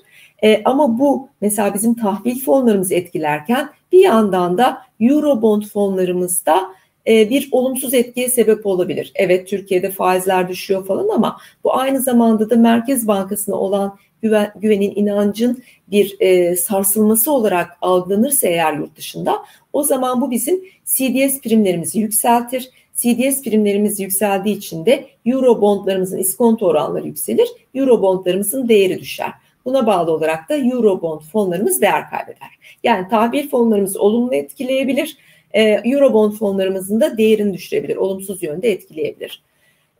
[0.42, 6.68] E, ama bu mesela bizim tahvil fonlarımızı etkilerken bir yandan da Eurobond fonlarımızda
[7.06, 9.12] e, bir olumsuz etkiye sebep olabilir.
[9.14, 14.92] Evet Türkiye'de faizler düşüyor falan ama bu aynı zamanda da Merkez Bankası'na olan güven, güvenin,
[14.96, 19.38] inancın bir e, sarsılması olarak algılanırsa eğer yurt dışında
[19.72, 22.70] o zaman bu bizim CDS primlerimizi yükseltir.
[22.94, 27.48] CDS primlerimiz yükseldiği için de Euro bondlarımızın iskonto oranları yükselir.
[27.74, 29.32] Euro bondlarımızın değeri düşer.
[29.64, 32.58] Buna bağlı olarak da Euro bond fonlarımız değer kaybeder.
[32.82, 35.16] Yani tahvil fonlarımız olumlu etkileyebilir.
[35.50, 39.42] E, Euro bond fonlarımızın da değerini düşürebilir, olumsuz yönde etkileyebilir.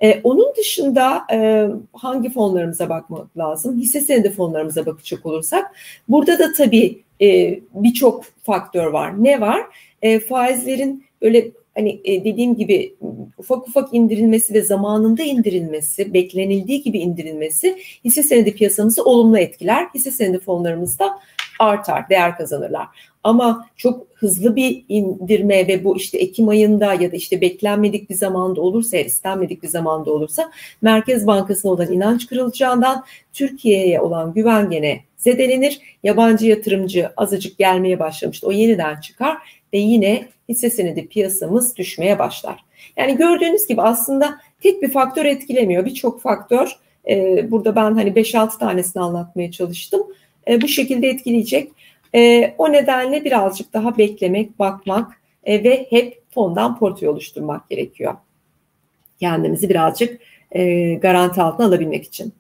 [0.01, 3.79] E, onun dışında e, hangi fonlarımıza bakmak lazım?
[3.81, 5.75] Hisse senedi fonlarımıza bakacak olursak
[6.09, 9.25] burada da tabii e, birçok faktör var.
[9.25, 9.63] Ne var?
[10.03, 12.95] E, faizlerin böyle hani e, dediğim gibi
[13.39, 19.87] ufak ufak indirilmesi ve zamanında indirilmesi, beklenildiği gibi indirilmesi hisse senedi piyasamızı olumlu etkiler.
[19.95, 21.19] Hisse senedi fonlarımızda
[21.59, 22.87] artar, değer kazanırlar.
[23.25, 28.15] Ama çok hızlı bir indirme ve bu işte Ekim ayında ya da işte beklenmedik bir
[28.15, 30.51] zamanda olursa, istenmedik bir zamanda olursa
[30.83, 35.81] Merkez Bankası'na olan inanç kırılacağından Türkiye'ye olan güven gene zedelenir.
[36.03, 38.47] Yabancı yatırımcı azıcık gelmeye başlamıştı.
[38.47, 39.37] O yeniden çıkar
[39.73, 42.65] ve yine hisse senedi piyasamız düşmeye başlar.
[42.97, 45.85] Yani gördüğünüz gibi aslında tek bir faktör etkilemiyor.
[45.85, 46.77] Birçok faktör
[47.51, 50.03] burada ben hani 5-6 tanesini anlatmaya çalıştım.
[50.63, 51.73] Bu şekilde etkileyecek.
[52.15, 58.15] E, o nedenle birazcık daha beklemek, bakmak e, ve hep fondan portföy oluşturmak gerekiyor.
[59.21, 60.21] Kendimizi birazcık
[60.53, 62.33] e, garanti altına alabilmek için.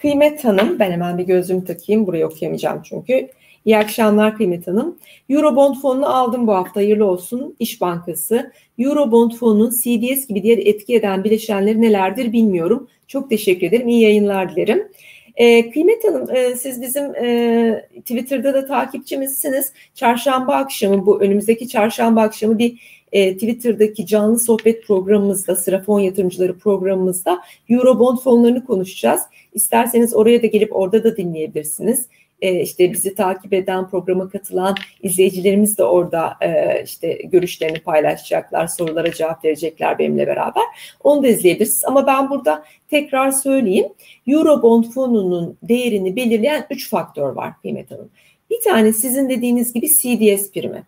[0.00, 3.28] Kıymet Hanım, ben hemen bir gözlüğümü takayım, burayı okuyamayacağım çünkü.
[3.64, 4.96] İyi akşamlar Kıymet Hanım.
[5.28, 6.80] Eurobond fonunu aldım bu hafta.
[6.80, 8.52] Hayırlı olsun İş Bankası.
[8.78, 12.88] Eurobond fonunun CDS gibi diğer etki eden bileşenleri nelerdir bilmiyorum.
[13.06, 13.88] Çok teşekkür ederim.
[13.88, 14.88] İyi yayınlar dilerim.
[15.36, 19.72] E, Kıymet Hanım e, siz bizim e, Twitter'da da takipçimizsiniz.
[19.94, 26.58] Çarşamba akşamı bu önümüzdeki çarşamba akşamı bir e, Twitter'daki canlı sohbet programımızda, sıra fon yatırımcıları
[26.58, 29.22] programımızda Eurobond fonlarını konuşacağız.
[29.54, 32.06] İsterseniz oraya da gelip orada da dinleyebilirsiniz.
[32.42, 39.12] E, işte bizi takip eden, programa katılan izleyicilerimiz de orada e, işte görüşlerini paylaşacaklar, sorulara
[39.12, 40.62] cevap verecekler benimle beraber.
[41.04, 41.84] Onu da izleyebilirsiniz.
[41.84, 43.86] Ama ben burada tekrar söyleyeyim.
[44.26, 48.10] Eurobond fonunun değerini belirleyen üç faktör var Kıymet Hanım.
[48.50, 50.82] Bir tane sizin dediğiniz gibi CDS primi.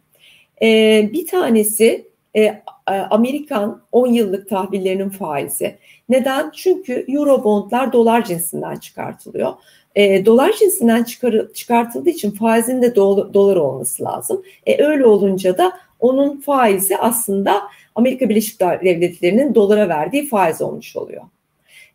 [0.63, 2.63] E, bir tanesi e,
[3.11, 5.77] Amerikan 10 yıllık tahvillerinin faizi.
[6.09, 6.51] Neden?
[6.55, 9.53] Çünkü Eurobondlar dolar cinsinden çıkartılıyor.
[9.95, 14.43] E, dolar cinsinden çıkar, çıkartıldığı için faizin de do, dolar olması lazım.
[14.67, 17.63] E, öyle olunca da onun faizi aslında
[17.95, 21.23] Amerika Birleşik Devletleri'nin dolara verdiği faiz olmuş oluyor.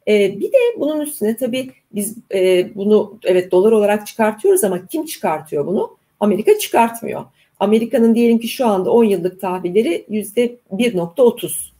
[0.07, 5.05] E, bir de bunun üstüne tabii biz e, bunu evet dolar olarak çıkartıyoruz ama kim
[5.05, 5.97] çıkartıyor bunu?
[6.19, 7.25] Amerika çıkartmıyor.
[7.59, 11.71] Amerika'nın diyelim ki şu anda 10 yıllık tahvilleri yüzde 1.30.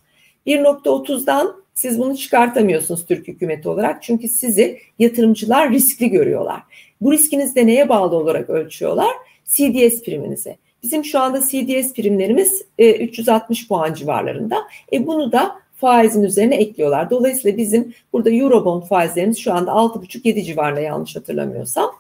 [0.47, 4.04] 1.30'dan siz bunu çıkartamıyorsunuz Türk hükümeti olarak.
[4.04, 6.62] Çünkü sizi yatırımcılar riskli görüyorlar.
[7.02, 9.10] Bu riskiniz de neye bağlı olarak ölçüyorlar?
[9.46, 10.58] CDS priminize.
[10.84, 14.58] Bizim şu anda CDS primlerimiz 360 e, puan civarlarında.
[14.94, 17.10] E bunu da faizin üzerine ekliyorlar.
[17.10, 21.92] Dolayısıyla bizim burada Eurobond faizlerimiz şu anda 6,5-7 civarında yanlış hatırlamıyorsam.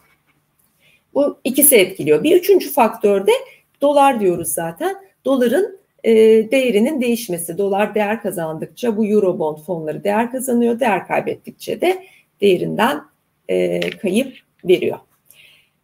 [1.13, 2.23] Bu ikisi etkiliyor.
[2.23, 3.31] Bir üçüncü faktör de
[3.81, 4.95] dolar diyoruz zaten.
[5.25, 6.13] Doların e,
[6.51, 7.57] değerinin değişmesi.
[7.57, 10.79] Dolar değer kazandıkça bu Eurobond fonları değer kazanıyor.
[10.79, 12.03] Değer kaybettikçe de
[12.41, 13.01] değerinden
[13.49, 14.33] e, kayıp
[14.65, 14.97] veriyor.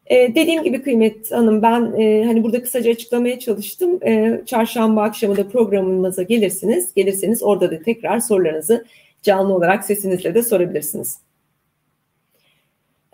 [0.08, 4.00] E, dediğim gibi Kıymet Hanım ben e, hani burada kısaca açıklamaya çalıştım.
[4.06, 6.94] E, çarşamba akşamı da programımıza gelirsiniz.
[6.96, 8.86] Gelirseniz orada da tekrar sorularınızı
[9.22, 11.25] canlı olarak sesinizle de sorabilirsiniz.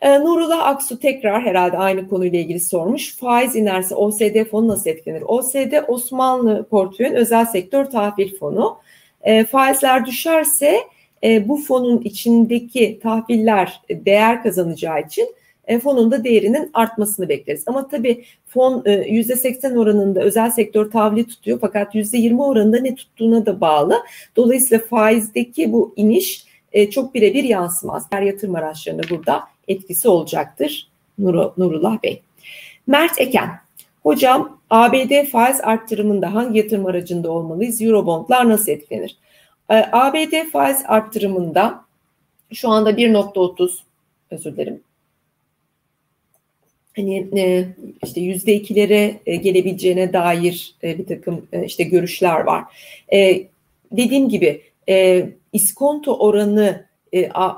[0.01, 3.17] E, Nurullah Aksu tekrar herhalde aynı konuyla ilgili sormuş.
[3.17, 5.23] Faiz inerse OSD fonu nasıl etkilenir?
[5.27, 8.77] OSD Osmanlı portföyün özel sektör tahvil fonu.
[9.21, 10.77] E, faizler düşerse
[11.23, 15.35] e, bu fonun içindeki tahviller değer kazanacağı için
[15.65, 17.63] e, fonun da değerinin artmasını bekleriz.
[17.67, 23.45] Ama tabii fon e, %80 oranında özel sektör tahvili tutuyor fakat %20 oranında ne tuttuğuna
[23.45, 23.97] da bağlı.
[24.35, 28.05] Dolayısıyla faizdeki bu iniş e, çok birebir yansımaz.
[28.11, 32.21] Her yatırım araçlarında burada etkisi olacaktır Nur Nurullah Bey.
[32.87, 33.49] Mert Eken,
[34.03, 37.81] hocam ABD faiz arttırımında hangi yatırım aracında olmalıyız?
[37.81, 39.17] Eurobondlar nasıl etkilenir?
[39.69, 41.85] Ee, ABD faiz arttırımında
[42.53, 43.71] şu anda 1.30
[44.31, 44.81] özür dilerim.
[46.95, 47.67] Hani e,
[48.03, 52.63] işte yüzde ikilere e, gelebileceğine dair e, bir takım işte görüşler var.
[53.91, 54.61] Dediğim gibi
[55.53, 56.85] iskonto oranı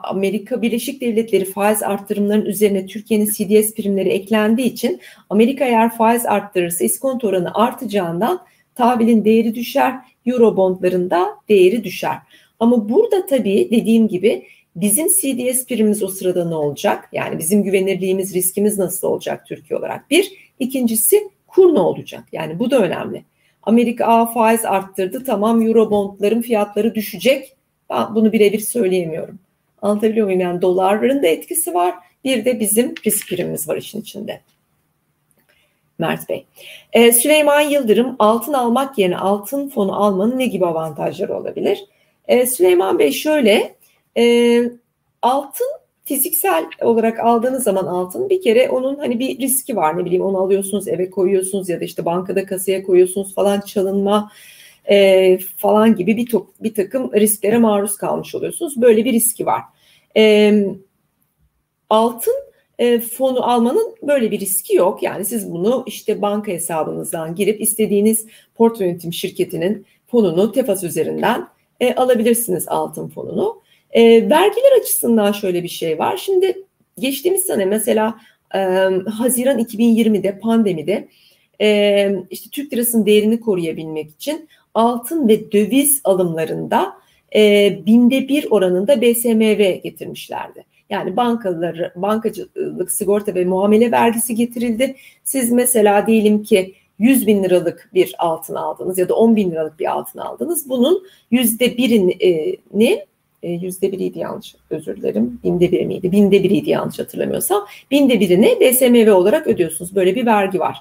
[0.03, 6.83] Amerika Birleşik Devletleri faiz arttırımlarının üzerine Türkiye'nin CDS primleri eklendiği için Amerika eğer faiz arttırırsa
[6.83, 8.41] iskonto oranı artacağından
[8.75, 9.93] tahvilin değeri düşer,
[10.25, 12.17] Eurobondların da değeri düşer.
[12.59, 17.09] Ama burada tabii dediğim gibi bizim CDS primimiz o sırada ne olacak?
[17.11, 20.11] Yani bizim güvenirliğimiz, riskimiz nasıl olacak Türkiye olarak?
[20.11, 20.31] Bir.
[20.59, 22.23] ikincisi kur ne olacak?
[22.31, 23.23] Yani bu da önemli.
[23.63, 27.55] Amerika A faiz arttırdı tamam Eurobondların fiyatları düşecek
[27.93, 29.39] ben bunu birebir söyleyemiyorum.
[29.81, 30.41] Anlatabiliyor muyum?
[30.41, 31.95] Yani doların da etkisi var.
[32.23, 34.41] Bir de bizim risk primimiz var işin içinde.
[35.99, 36.45] Mert Bey.
[36.93, 41.85] Ee, Süleyman Yıldırım altın almak yerine altın fonu almanın ne gibi avantajları olabilir?
[42.27, 43.75] Ee, Süleyman Bey şöyle
[44.17, 44.63] e,
[45.21, 45.67] altın
[46.05, 50.37] fiziksel olarak aldığınız zaman altın bir kere onun hani bir riski var ne bileyim onu
[50.37, 54.31] alıyorsunuz eve koyuyorsunuz ya da işte bankada kasaya koyuyorsunuz falan çalınma
[54.89, 58.81] e, falan gibi bir, bir takım risklere maruz kalmış oluyorsunuz.
[58.81, 59.61] Böyle bir riski var.
[60.17, 60.53] E,
[61.89, 62.35] altın
[62.79, 65.03] e, fonu almanın böyle bir riski yok.
[65.03, 71.47] Yani siz bunu işte banka hesabınızdan girip istediğiniz portföy yönetim şirketinin fonunu Tefas üzerinden
[71.79, 73.61] e, alabilirsiniz altın fonunu.
[73.91, 76.17] E, vergiler açısından şöyle bir şey var.
[76.17, 76.63] Şimdi
[76.99, 78.15] geçtiğimiz sene mesela
[78.55, 78.59] e,
[79.17, 81.07] Haziran 2020'de pandemide
[81.61, 86.93] e, işte Türk lirasının değerini koruyabilmek için altın ve döviz alımlarında
[87.35, 90.65] e, binde bir oranında BSMV getirmişlerdi.
[90.89, 94.95] Yani bankaları, bankacılık, sigorta ve muamele vergisi getirildi.
[95.23, 99.79] Siz mesela diyelim ki 100 bin liralık bir altın aldınız ya da 10 bin liralık
[99.79, 100.69] bir altın aldınız.
[100.69, 102.11] Bunun yüzde birini
[103.43, 105.39] e, yüzde biriydi yanlış özür dilerim.
[105.43, 106.11] Binde bir miydi?
[106.11, 107.65] Binde biriydi yanlış hatırlamıyorsam.
[107.91, 109.95] Binde birini DSMV olarak ödüyorsunuz.
[109.95, 110.77] Böyle bir vergi var.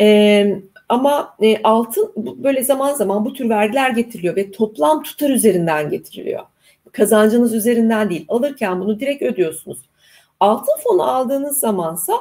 [0.00, 0.56] E,
[0.88, 6.42] ama e, altın böyle zaman zaman bu tür vergiler getiriliyor ve toplam tutar üzerinden getiriliyor.
[6.92, 8.24] Kazancınız üzerinden değil.
[8.28, 9.78] Alırken bunu direkt ödüyorsunuz.
[10.40, 12.12] Altın fonu aldığınız zamansa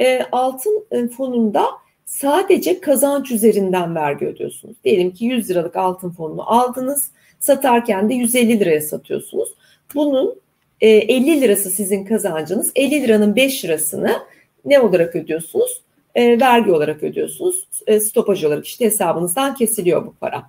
[0.00, 1.66] e, altın e, fonunda
[2.04, 4.76] sadece kazanç üzerinden vergi ödüyorsunuz.
[4.84, 9.54] Diyelim ki 100 liralık altın fonunu aldınız Satarken de 150 liraya satıyorsunuz.
[9.94, 10.40] Bunun
[10.80, 12.72] 50 e, lirası sizin kazancınız.
[12.76, 14.16] 50 liranın 5 lirasını
[14.64, 15.82] ne olarak ödüyorsunuz?
[16.14, 17.68] E, vergi olarak ödüyorsunuz.
[17.86, 20.42] E, stopaj olarak işte hesabınızdan kesiliyor bu para.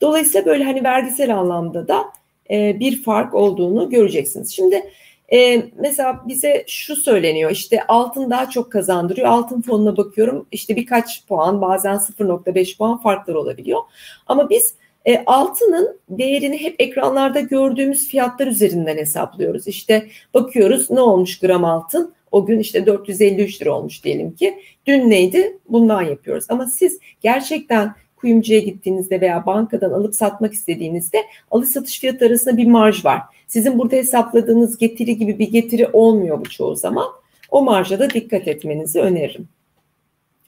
[0.00, 2.04] Dolayısıyla böyle hani vergisel anlamda da
[2.50, 4.52] e, bir fark olduğunu göreceksiniz.
[4.52, 4.90] Şimdi
[5.32, 9.28] e, mesela bize şu söyleniyor işte altın daha çok kazandırıyor.
[9.28, 13.80] Altın fonuna bakıyorum işte birkaç puan bazen 0.5 puan farklar olabiliyor.
[14.26, 19.66] Ama biz e, altının değerini hep ekranlarda gördüğümüz fiyatlar üzerinden hesaplıyoruz.
[19.68, 22.14] İşte bakıyoruz ne olmuş gram altın?
[22.34, 24.58] O gün işte 453 lira olmuş diyelim ki.
[24.86, 25.58] Dün neydi?
[25.68, 26.44] Bundan yapıyoruz.
[26.48, 31.18] Ama siz gerçekten kuyumcuya gittiğinizde veya bankadan alıp satmak istediğinizde
[31.50, 33.20] alış satış fiyatı arasında bir marj var.
[33.46, 37.06] Sizin burada hesapladığınız getiri gibi bir getiri olmuyor bu çoğu zaman.
[37.50, 39.48] O marja da dikkat etmenizi öneririm.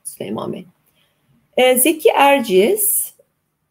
[0.04, 0.64] Süleyman Bey.
[1.56, 3.12] Ee, Zeki Erciyes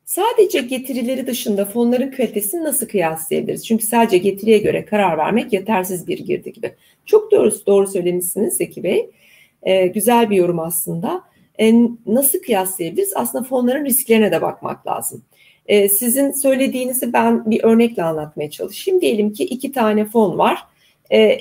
[0.06, 3.68] Sadece getirileri dışında fonların kalitesini nasıl kıyaslayabiliriz?
[3.68, 6.72] Çünkü sadece getiriye göre karar vermek yetersiz bir girdi gibi.
[7.06, 9.10] Çok doğru, doğru söylemişsiniz Zeki Bey.
[9.63, 11.22] Ee, güzel bir yorum aslında.
[11.60, 11.74] Ee,
[12.06, 13.13] nasıl kıyaslayabiliriz?
[13.15, 15.24] Aslında fonların risklerine de bakmak lazım.
[15.68, 19.02] Ee, sizin söylediğinizi ben bir örnekle anlatmaya çalışayım.
[19.02, 20.60] Diyelim ki iki tane fon var.
[21.12, 21.39] Ee,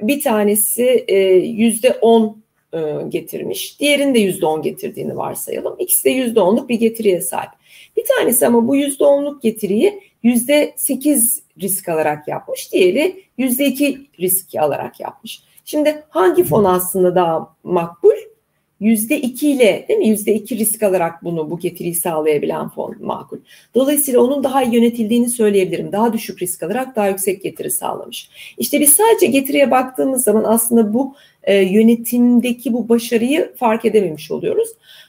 [0.00, 2.42] bir tanesi e, yüzde on
[2.74, 3.80] e, getirmiş.
[3.80, 5.76] Diğerinin de yüzde on getirdiğini varsayalım.
[5.78, 7.61] İkisi de yüzde onluk bir getiriye sahip.
[7.96, 12.72] Bir tanesi ama bu yüzde onluk getiriyi yüzde sekiz risk alarak yapmış.
[12.72, 15.42] Diğeri yüzde iki risk alarak yapmış.
[15.64, 18.12] Şimdi hangi fon aslında daha makbul?
[18.80, 20.08] Yüzde iki ile değil mi?
[20.08, 23.38] Yüzde iki risk alarak bunu bu getiriyi sağlayabilen fon makul.
[23.74, 25.92] Dolayısıyla onun daha iyi yönetildiğini söyleyebilirim.
[25.92, 28.28] Daha düşük risk alarak daha yüksek getiri sağlamış.
[28.58, 34.68] İşte biz sadece getiriye baktığımız zaman aslında bu e, yönetimdeki bu başarıyı fark edememiş oluyoruz.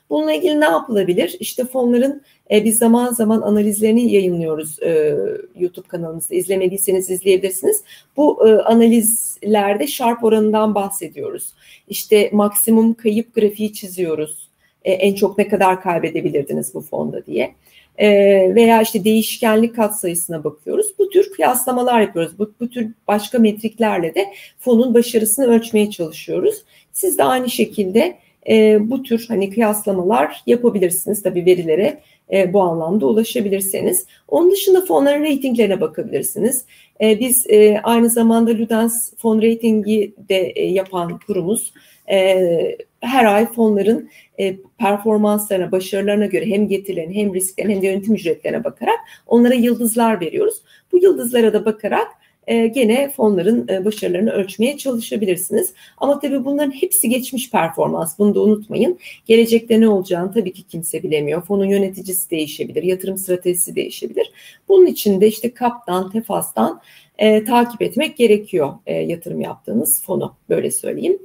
[0.09, 1.37] Bununla ilgili ne yapılabilir?
[1.39, 5.17] İşte fonların e, biz zaman zaman analizlerini yayınlıyoruz e,
[5.59, 6.35] YouTube kanalımızda.
[6.35, 7.83] İzlemediyseniz izleyebilirsiniz.
[8.17, 11.53] Bu e, analizlerde Sharp oranından bahsediyoruz.
[11.87, 14.49] İşte maksimum kayıp grafiği çiziyoruz.
[14.85, 17.55] E, en çok ne kadar kaybedebilirdiniz bu fonda diye.
[17.97, 18.09] E,
[18.55, 20.87] veya işte değişkenlik katsayısına bakıyoruz.
[20.99, 22.39] Bu tür kıyaslamalar yapıyoruz.
[22.39, 26.63] Bu, bu tür başka metriklerle de fonun başarısını ölçmeye çalışıyoruz.
[26.93, 28.17] Siz de aynı şekilde
[28.49, 31.99] e, bu tür hani kıyaslamalar yapabilirsiniz tabii verilere
[32.31, 34.05] e, bu anlamda ulaşabilirseniz.
[34.27, 36.65] Onun dışında fonların reytinglerine bakabilirsiniz.
[37.01, 41.73] E, biz e, aynı zamanda Ludens fon reytingi de e, yapan kurumuz.
[42.09, 48.13] E, her ay fonların e, performanslarına, başarılarına göre hem getirilerine hem risklerine hem de yönetim
[48.15, 50.61] ücretlerine bakarak onlara yıldızlar veriyoruz.
[50.91, 52.07] Bu yıldızlara da bakarak
[52.47, 55.73] e, gene fonların e, başarılarını ölçmeye çalışabilirsiniz.
[55.97, 58.19] Ama tabii bunların hepsi geçmiş performans.
[58.19, 58.99] Bunu da unutmayın.
[59.25, 61.41] Gelecekte ne olacağını tabii ki kimse bilemiyor.
[61.41, 64.31] Fonun yöneticisi değişebilir, yatırım stratejisi değişebilir.
[64.67, 66.81] Bunun için de işte kaptan, tefastan
[67.17, 70.35] e, takip etmek gerekiyor e, yatırım yaptığınız fonu.
[70.49, 71.17] Böyle söyleyeyim.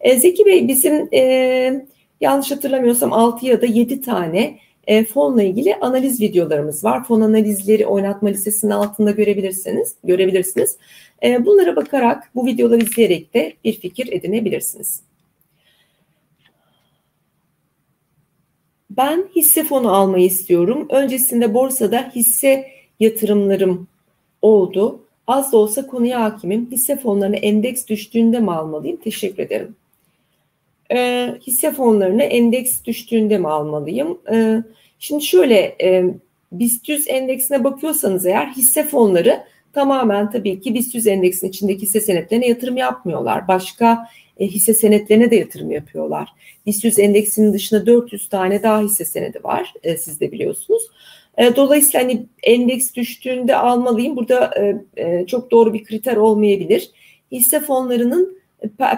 [0.00, 1.86] E, Zeki Bey bizim e,
[2.20, 7.04] yanlış hatırlamıyorsam 6 ya da 7 tane e, fonla ilgili analiz videolarımız var.
[7.04, 9.94] Fon analizleri oynatma listesinin altında görebilirsiniz.
[10.04, 10.76] Görebilirsiniz.
[11.22, 15.00] E, bunlara bakarak bu videoları izleyerek de bir fikir edinebilirsiniz.
[18.90, 20.86] Ben hisse fonu almayı istiyorum.
[20.90, 22.66] Öncesinde borsada hisse
[23.00, 23.88] yatırımlarım
[24.42, 25.00] oldu.
[25.26, 26.70] Az da olsa konuya hakimim.
[26.70, 28.96] Hisse fonlarına endeks düştüğünde mi almalıyım?
[28.96, 29.76] Teşekkür ederim.
[30.92, 34.18] E, hisse fonlarına endeks düştüğünde mi almalıyım?
[34.32, 34.62] E,
[34.98, 36.04] Şimdi şöyle e,
[36.52, 42.00] BIST 100 endeksine bakıyorsanız eğer hisse fonları tamamen tabii ki BIST 100 endeksinin içindeki hisse
[42.00, 43.48] senetlerine yatırım yapmıyorlar.
[43.48, 44.08] Başka
[44.40, 46.28] e, hisse senetlerine de yatırım yapıyorlar.
[46.66, 49.74] BIST 100 endeksinin dışında 400 tane daha hisse senedi var.
[49.82, 50.82] E, siz de biliyorsunuz.
[51.38, 54.16] E, dolayısıyla hani endeks düştüğünde almalıyım.
[54.16, 56.90] Burada e, e, çok doğru bir kriter olmayabilir.
[57.32, 58.38] Hisse fonlarının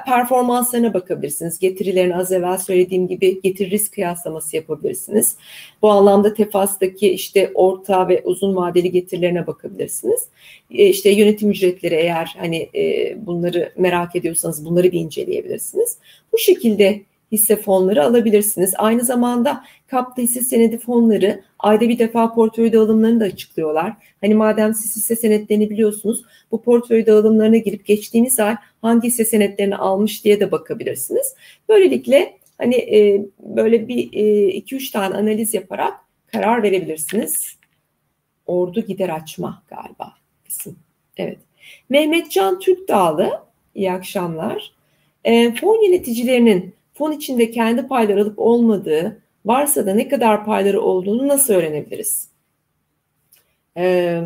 [0.06, 1.58] performanslarına bakabilirsiniz.
[1.58, 5.36] Getirilerini az evvel söylediğim gibi getiri risk kıyaslaması yapabilirsiniz.
[5.82, 10.28] Bu anlamda tefastaki işte orta ve uzun vadeli getirilerine bakabilirsiniz.
[10.70, 15.98] E, işte yönetim ücretleri eğer hani e, bunları merak ediyorsanız bunları bir inceleyebilirsiniz.
[16.32, 17.00] Bu şekilde
[17.32, 18.74] hisse fonları alabilirsiniz.
[18.78, 23.92] Aynı zamanda kapta hisse senedi fonları ayda bir defa portföy dağılımlarını da açıklıyorlar.
[24.20, 29.76] Hani madem siz hisse senetlerini biliyorsunuz bu portföy dağılımlarına girip geçtiğiniz ay hangi hisse senetlerini
[29.76, 31.34] almış diye de bakabilirsiniz.
[31.68, 35.94] Böylelikle hani e, böyle bir 2-3 e, tane analiz yaparak
[36.26, 37.58] karar verebilirsiniz.
[38.46, 40.14] Ordu gider açma galiba
[40.46, 40.76] kısım.
[41.16, 41.38] Evet.
[41.88, 43.42] Mehmetcan Türk Dağlı,
[43.74, 44.72] iyi akşamlar.
[45.24, 51.28] E, fon yöneticilerinin fon içinde kendi payları alıp olmadığı, varsa da ne kadar payları olduğunu
[51.28, 52.28] nasıl öğrenebiliriz?
[53.76, 54.22] Ee,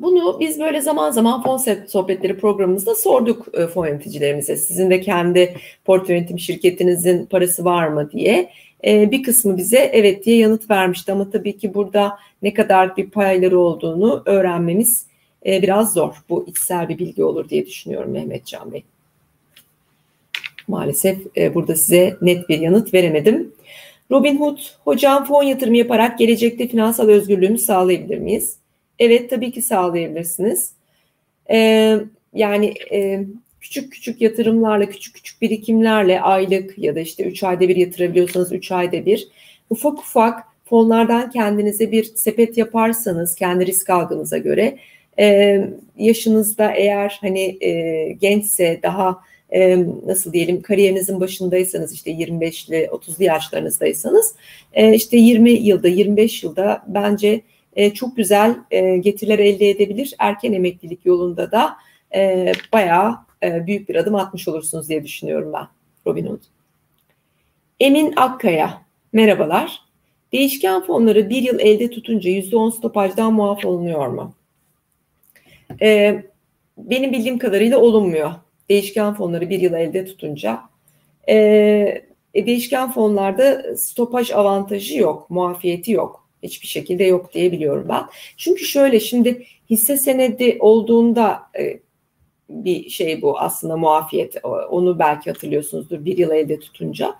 [0.00, 1.56] bunu biz böyle zaman zaman fon
[1.86, 4.56] sohbetleri programımızda sorduk e, fon yöneticilerimize.
[4.56, 8.50] Sizin de kendi portföy yönetim şirketinizin parası var mı diye.
[8.86, 13.10] E, bir kısmı bize evet diye yanıt vermişti ama tabii ki burada ne kadar bir
[13.10, 15.06] payları olduğunu öğrenmemiz
[15.46, 16.14] e, biraz zor.
[16.28, 18.84] Bu içsel bir bilgi olur diye düşünüyorum Mehmet Can Bey.
[20.68, 23.54] Maalesef e, burada size net bir yanıt veremedim.
[24.10, 28.56] Robin Hood, hocam fon yatırımı yaparak gelecekte finansal özgürlüğümü sağlayabilir miyiz?
[28.98, 30.72] Evet tabii ki sağlayabilirsiniz.
[31.50, 31.98] Ee,
[32.34, 33.24] yani e,
[33.60, 38.72] küçük küçük yatırımlarla, küçük küçük birikimlerle aylık ya da işte 3 ayda bir yatırabiliyorsanız 3
[38.72, 39.28] ayda bir
[39.70, 44.78] ufak ufak fonlardan kendinize bir sepet yaparsanız kendi risk algınıza göre
[45.18, 45.60] e,
[45.98, 54.34] yaşınızda eğer hani e, gençse daha e, nasıl diyelim kariyerinizin başındaysanız işte 25'li 30'lu yaşlarınızdaysanız
[54.72, 57.40] e, işte 20 yılda 25 yılda bence
[57.76, 60.14] e, çok güzel e, getiriler elde edebilir.
[60.18, 61.76] Erken emeklilik yolunda da
[62.14, 65.66] e, bayağı e, büyük bir adım atmış olursunuz diye düşünüyorum ben
[66.06, 66.40] Robin Hood.
[67.80, 69.84] Emin Akkaya, merhabalar.
[70.32, 74.34] Değişken fonları bir yıl elde tutunca %10 stopajdan muaf olunuyor mu?
[75.82, 76.22] E,
[76.78, 78.30] benim bildiğim kadarıyla olunmuyor.
[78.68, 80.60] Değişken fonları bir yıl elde tutunca.
[81.28, 81.36] E,
[82.34, 86.28] e, değişken fonlarda stopaj avantajı yok, muafiyeti yok.
[86.42, 88.04] Hiçbir şekilde yok diye biliyorum ben.
[88.36, 91.80] Çünkü şöyle şimdi hisse senedi olduğunda e,
[92.48, 94.36] bir şey bu aslında muafiyet.
[94.70, 97.14] Onu belki hatırlıyorsunuzdur bir yıl elde tutunca.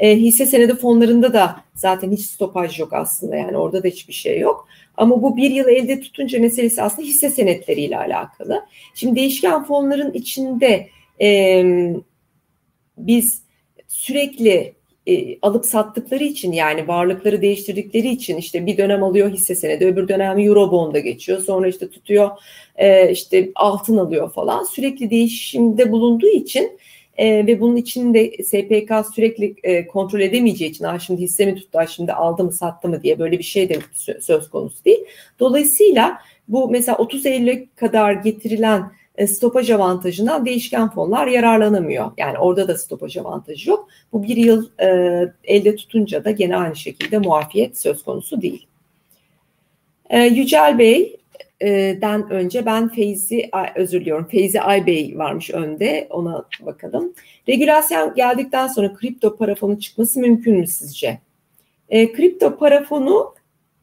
[0.00, 4.40] E, hisse senedi fonlarında da zaten hiç stopaj yok aslında yani orada da hiçbir şey
[4.40, 4.68] yok.
[4.96, 8.66] Ama bu bir yıl elde tutunca meselesi aslında hisse senetleriyle alakalı.
[8.94, 10.88] Şimdi değişken fonların içinde
[11.20, 11.64] e,
[12.98, 13.42] biz
[13.88, 14.74] sürekli
[15.06, 20.08] e, alıp sattıkları için yani varlıkları değiştirdikleri için işte bir dönem alıyor hisse senedi öbür
[20.08, 22.30] dönem Eurobond'a geçiyor sonra işte tutuyor
[22.76, 26.78] e, işte altın alıyor falan sürekli değişimde bulunduğu için
[27.16, 31.78] e, ve bunun içinde SPK sürekli e, kontrol edemeyeceği için ah şimdi hisse mi tuttu,
[31.82, 33.78] ah şimdi aldı mı sattı mı diye böyle bir şey de
[34.20, 35.04] söz konusu değil.
[35.40, 42.10] Dolayısıyla bu mesela 30 Eylül'e kadar getirilen e, stopaj avantajından değişken fonlar yararlanamıyor.
[42.16, 43.88] Yani orada da stopaj avantajı yok.
[44.12, 44.88] Bu bir yıl e,
[45.44, 48.66] elde tutunca da gene aynı şekilde muafiyet söz konusu değil.
[50.10, 51.19] E, Yücel Bey
[52.00, 57.12] den önce ben Feyzi özür diliyorum Feyzi Aybey varmış önde ona bakalım.
[57.48, 61.18] Regülasyon geldikten sonra kripto para fonu çıkması mümkün mü sizce?
[61.88, 63.34] E, kripto para fonu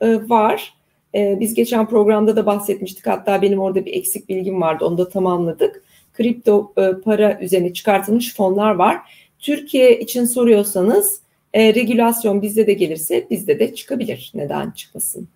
[0.01, 0.73] e, var.
[1.15, 5.09] E, biz geçen programda da bahsetmiştik hatta benim orada bir eksik bilgim vardı onu da
[5.09, 5.83] tamamladık.
[6.13, 8.97] Kripto e, para üzerine çıkartılmış fonlar var.
[9.39, 11.21] Türkiye için soruyorsanız
[11.53, 14.31] e, regülasyon bizde de gelirse bizde de çıkabilir.
[14.33, 15.27] Neden çıkmasın?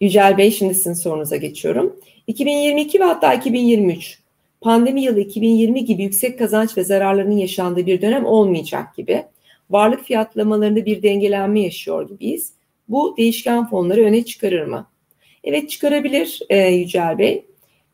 [0.00, 2.00] Yücel Bey şimdi sizin sorunuza geçiyorum.
[2.26, 4.18] 2022 ve hatta 2023
[4.60, 9.24] pandemi yılı 2020 gibi yüksek kazanç ve zararlarının yaşandığı bir dönem olmayacak gibi.
[9.70, 12.52] Varlık fiyatlamalarında bir dengelenme yaşıyor gibiyiz.
[12.88, 14.86] Bu değişken fonları öne çıkarır mı?
[15.44, 17.44] Evet çıkarabilir e, Yücel Bey.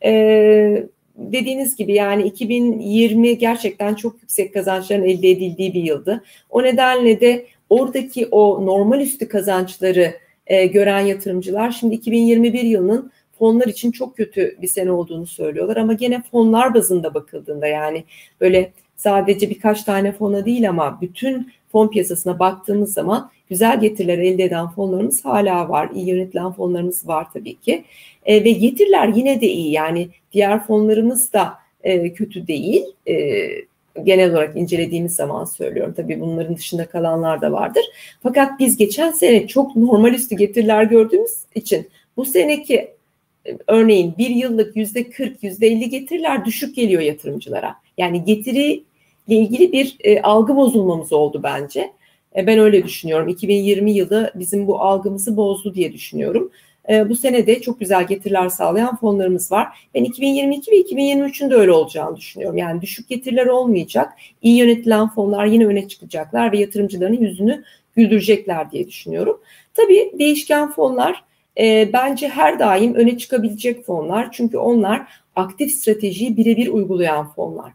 [0.05, 0.87] E,
[1.17, 6.25] dediğiniz gibi yani 2020 gerçekten çok yüksek kazançların elde edildiği bir yıldı.
[6.51, 10.15] O nedenle de oradaki o normal üstü kazançları
[10.47, 15.93] e, gören yatırımcılar şimdi 2021 yılının fonlar için çok kötü bir sene olduğunu söylüyorlar ama
[15.93, 18.05] gene fonlar bazında bakıldığında yani
[18.40, 24.45] böyle sadece birkaç tane fona değil ama bütün fon piyasasına baktığımız zaman güzel getiriler elde
[24.45, 25.90] eden fonlarımız hala var.
[25.95, 27.84] İyi yönetilen fonlarımız var tabii ki.
[28.26, 32.84] E, ve getiriler yine de iyi yani diğer fonlarımız da e, kötü değil.
[33.09, 33.14] E,
[34.05, 35.95] genel olarak incelediğimiz zaman söylüyorum.
[35.97, 37.84] Tabii bunların dışında kalanlar da vardır.
[38.22, 42.90] Fakat biz geçen sene çok normal üstü getiriler gördüğümüz için bu seneki
[43.66, 47.74] örneğin bir yıllık yüzde 40, yüzde 50 getiriler düşük geliyor yatırımcılara.
[47.99, 48.82] Yani getiriyle
[49.28, 51.93] ilgili bir e, algı bozulmamız oldu bence.
[52.36, 53.28] E, ben öyle düşünüyorum.
[53.28, 56.51] 2020 yılı bizim bu algımızı bozdu diye düşünüyorum.
[56.91, 59.89] E, bu sene de çok güzel getiriler sağlayan fonlarımız var.
[59.95, 62.59] Ben 2022 ve 2023'ün de öyle olacağını düşünüyorum.
[62.59, 64.12] Yani düşük getiriler olmayacak.
[64.43, 67.64] İyi yönetilen fonlar yine öne çıkacaklar ve yatırımcıların yüzünü
[67.97, 69.41] güldürecekler diye düşünüyorum.
[69.74, 71.24] Tabii değişken fonlar
[71.59, 74.33] e, bence her daim öne çıkabilecek fonlar.
[74.33, 77.72] Çünkü onlar aktif stratejiyi birebir uygulayan fonlar.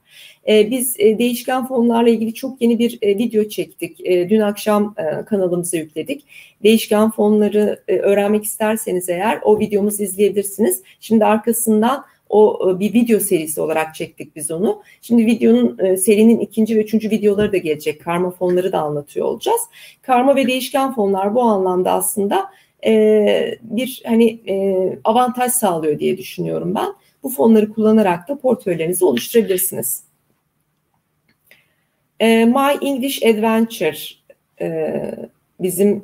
[0.47, 4.05] E, biz e, değişken fonlarla ilgili çok yeni bir e, video çektik.
[4.05, 4.95] E, dün akşam
[5.25, 6.23] kanalımıza yükledik.
[6.63, 10.83] Değişken fonları öğrenmek isterseniz eğer o videomuzu izleyebilirsiniz.
[10.99, 14.81] Şimdi arkasından o bir video serisi olarak çektik biz onu.
[15.01, 18.01] Şimdi videonun serinin ikinci ve üçüncü videoları da gelecek.
[18.01, 19.61] Karma fonları da anlatıyor olacağız.
[20.01, 22.49] Karma ve değişken fonlar bu anlamda aslında
[23.61, 24.39] bir hani
[25.03, 26.93] avantaj sağlıyor diye düşünüyorum ben.
[27.23, 30.03] Bu fonları kullanarak da portföylerinizi oluşturabilirsiniz.
[32.21, 33.97] My English Adventure
[35.59, 36.03] bizim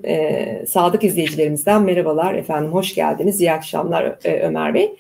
[0.68, 4.96] sadık izleyicilerimizden merhabalar efendim hoş geldiniz iyi akşamlar Ömer Bey.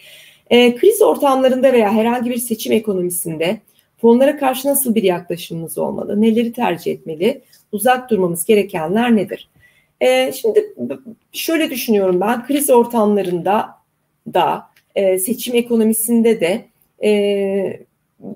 [0.49, 3.59] E, kriz ortamlarında veya herhangi bir seçim ekonomisinde
[4.01, 6.21] fonlara karşı nasıl bir yaklaşımımız olmalı?
[6.21, 7.41] Neleri tercih etmeli?
[7.71, 9.49] Uzak durmamız gerekenler nedir?
[10.01, 10.73] E, şimdi
[11.31, 13.69] şöyle düşünüyorum ben kriz ortamlarında
[14.33, 16.65] da e, seçim ekonomisinde de
[17.03, 17.09] e,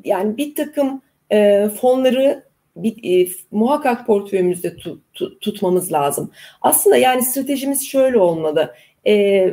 [0.04, 1.02] yani bir takım
[1.32, 2.44] e, fonları
[2.76, 6.32] bir, e, muhakkak portföyümüzde tut, tut, tutmamız lazım.
[6.62, 8.74] Aslında yani stratejimiz şöyle olmalı.
[9.08, 9.50] E,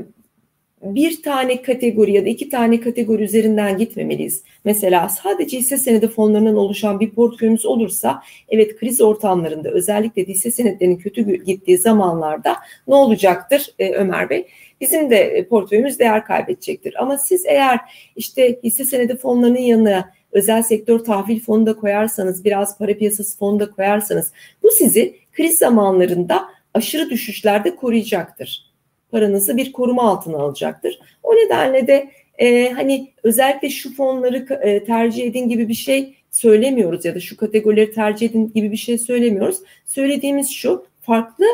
[0.84, 4.42] bir tane kategori ya da iki tane kategori üzerinden gitmemeliyiz.
[4.64, 10.96] Mesela sadece hisse senedi fonlarından oluşan bir portföyümüz olursa evet kriz ortamlarında özellikle hisse senetlerinin
[10.96, 12.56] kötü gittiği zamanlarda
[12.88, 14.46] ne olacaktır ee, Ömer Bey?
[14.84, 17.02] Bizim de e, portföyümüz değer kaybedecektir.
[17.02, 17.80] Ama siz eğer
[18.16, 23.60] işte hisse senedi fonlarının yanına özel sektör tahvil fonu da koyarsanız, biraz para piyasası fonu
[23.60, 24.32] da koyarsanız
[24.62, 28.74] bu sizi kriz zamanlarında aşırı düşüşlerde koruyacaktır
[29.14, 30.98] paranızı bir koruma altına alacaktır.
[31.22, 37.04] O nedenle de e, hani özellikle şu fonları e, tercih edin gibi bir şey söylemiyoruz
[37.04, 39.56] ya da şu kategorileri tercih edin gibi bir şey söylemiyoruz.
[39.86, 41.44] Söylediğimiz şu farklı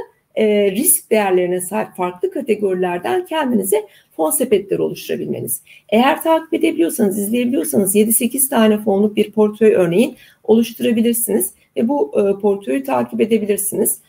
[0.41, 3.86] e, risk değerlerine sahip farklı kategorilerden kendinize
[4.16, 5.62] fon sepetleri oluşturabilmeniz.
[5.88, 12.84] Eğer takip edebiliyorsanız, izleyebiliyorsanız 7-8 tane fonluk bir portföy örneğin oluşturabilirsiniz ve bu e, portföyü
[12.84, 14.01] takip edebilirsiniz.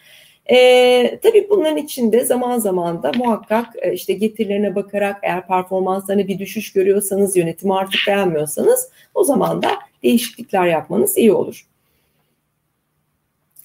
[0.46, 6.40] E, tabii bunların içinde zaman zaman da muhakkak e, işte getirilerine bakarak eğer performanslarına bir
[6.40, 9.70] düşüş görüyorsanız, yönetimi artık beğenmiyorsanız o zaman da
[10.04, 11.66] değişiklikler yapmanız iyi olur.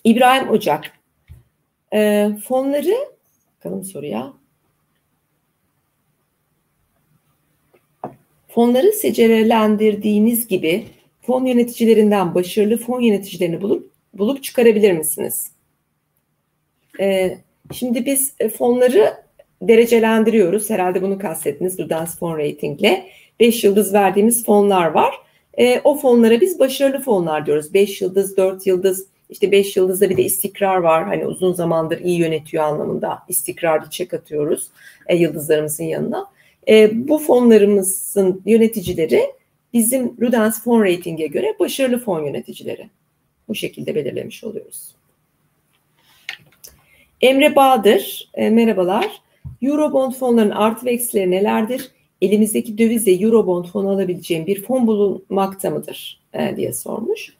[0.04, 0.95] İbrahim Ocak.
[1.94, 2.96] E, fonları,
[3.56, 4.32] bakalım soruya.
[8.48, 10.86] Fonları secerelendirdiğiniz gibi
[11.22, 15.50] fon yöneticilerinden başarılı fon yöneticilerini bulup bulup çıkarabilir misiniz?
[17.00, 17.38] E,
[17.72, 19.14] şimdi biz e, fonları
[19.62, 20.70] derecelendiriyoruz.
[20.70, 23.02] Herhalde bunu kastettiniz Ludens Fon Rating'le.
[23.40, 25.14] 5 yıldız verdiğimiz fonlar var.
[25.58, 27.74] E, o fonlara biz başarılı fonlar diyoruz.
[27.74, 31.04] 5 yıldız, 4 yıldız, işte 5 yıldızda bir de istikrar var.
[31.04, 34.68] Hani uzun zamandır iyi yönetiyor anlamında istikrarlı çek atıyoruz
[35.06, 36.26] e, yıldızlarımızın yanına.
[36.68, 39.22] E, bu fonlarımızın yöneticileri
[39.72, 42.90] bizim Ludens Fon Rating'e göre başarılı fon yöneticileri.
[43.48, 44.94] Bu şekilde belirlemiş oluyoruz.
[47.20, 49.22] Emre Bahadır, e, merhabalar.
[49.62, 51.90] Eurobond fonlarının artı ve eksileri nelerdir?
[52.22, 56.20] Elimizdeki dövizle Eurobond fonu alabileceğim bir fon bulunmakta mıdır?
[56.34, 57.36] E, diye sormuş.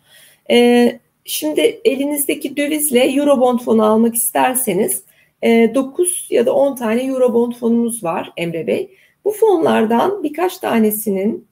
[0.51, 5.03] E, şimdi elinizdeki dövizle Eurobond fonu almak isterseniz
[5.43, 8.91] e, 9 ya da 10 tane Eurobond fonumuz var Emre Bey.
[9.24, 11.47] Bu fonlardan birkaç tanesinin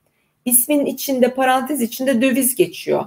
[0.45, 3.05] ismin içinde parantez içinde döviz geçiyor.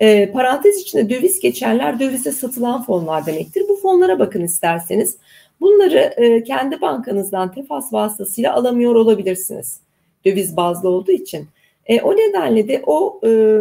[0.00, 3.62] E, parantez içinde döviz geçenler dövize satılan fonlar demektir.
[3.68, 5.16] Bu fonlara bakın isterseniz.
[5.60, 9.80] Bunları e, kendi bankanızdan tefas vasıtasıyla alamıyor olabilirsiniz.
[10.24, 11.48] Döviz bazlı olduğu için.
[11.86, 13.60] E, o nedenle de o e, e,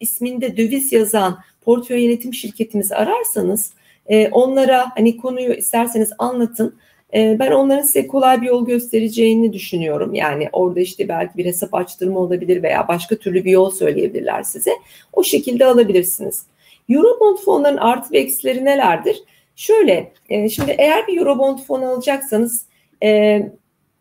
[0.00, 3.72] isminde döviz yazan portföy yönetim şirketimizi ararsanız
[4.06, 6.74] e, onlara hani konuyu isterseniz anlatın.
[7.14, 10.14] Ee, ben onların size kolay bir yol göstereceğini düşünüyorum.
[10.14, 14.70] Yani orada işte belki bir hesap açtırma olabilir veya başka türlü bir yol söyleyebilirler size.
[15.12, 16.46] O şekilde alabilirsiniz.
[16.88, 19.22] Eurobond fonların artı ve eksileri nelerdir?
[19.56, 22.64] Şöyle, e, şimdi eğer bir Eurobond fon alacaksanız
[23.02, 23.42] e,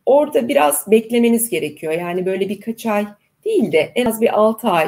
[0.06, 1.94] orada biraz beklemeniz gerekiyor.
[1.94, 3.06] Yani böyle birkaç ay
[3.46, 4.88] değil de en az bir 6 ay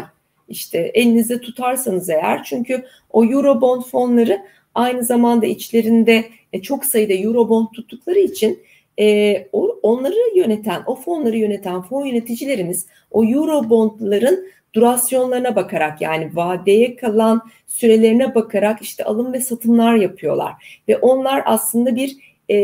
[0.52, 4.42] işte elinizde tutarsanız eğer çünkü o Eurobond fonları
[4.76, 8.60] aynı zamanda içlerinde e, çok sayıda Eurobond tuttukları için
[9.00, 9.48] e,
[9.84, 18.36] onları yöneten, o fonları yöneten fon yöneticilerimiz o Eurobondların durasyonlarına bakarak yani vadeye kalan sürelerine
[18.36, 20.82] bakarak işte alım ve satımlar yapıyorlar.
[20.88, 22.18] Ve onlar aslında bir
[22.50, 22.58] e,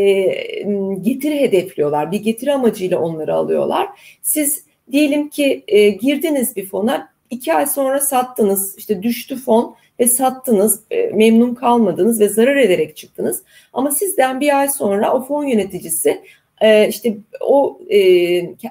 [1.01, 2.11] getiri hedefliyorlar.
[2.11, 3.87] Bir getiri amacıyla onları alıyorlar.
[4.21, 10.07] Siz diyelim ki e, girdiniz bir fona iki ay sonra sattınız işte düştü fon ve
[10.07, 13.43] sattınız e, memnun kalmadınız ve zarar ederek çıktınız.
[13.73, 16.21] Ama sizden bir ay sonra o fon yöneticisi
[16.61, 17.99] e, işte o e,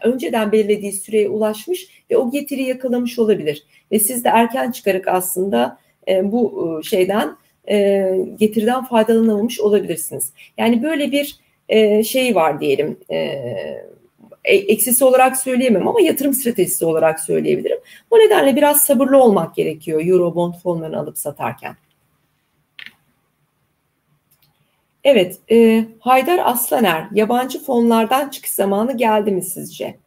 [0.02, 3.62] önceden belirlediği süreye ulaşmış ve o getiri yakalamış olabilir.
[3.92, 5.78] Ve siz de erken çıkarak aslında
[6.22, 7.36] bu şeyden
[8.38, 10.32] getiriden faydalanamamış olabilirsiniz.
[10.58, 11.40] Yani böyle bir
[12.02, 12.98] şey var diyelim.
[14.46, 17.78] E, eksisi olarak söyleyemem ama yatırım stratejisi olarak söyleyebilirim.
[18.10, 21.76] Bu nedenle biraz sabırlı olmak gerekiyor Eurobond fonlarını alıp satarken.
[25.04, 29.98] Evet, e, Haydar Aslaner, yabancı fonlardan çıkış zamanı geldi mi sizce?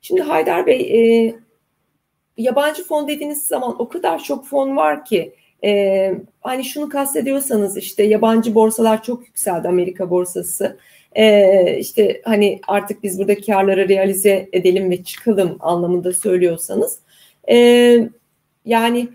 [0.00, 1.34] Şimdi Haydar Bey, e,
[2.36, 5.34] yabancı fon dediğiniz zaman o kadar çok fon var ki,
[5.64, 10.78] e, hani şunu kastediyorsanız işte yabancı borsalar çok yükseldi, Amerika borsası.
[11.12, 16.98] E, işte hani artık biz burada karları realize edelim ve çıkalım anlamında söylüyorsanız.
[17.50, 17.56] E,
[18.64, 19.08] yani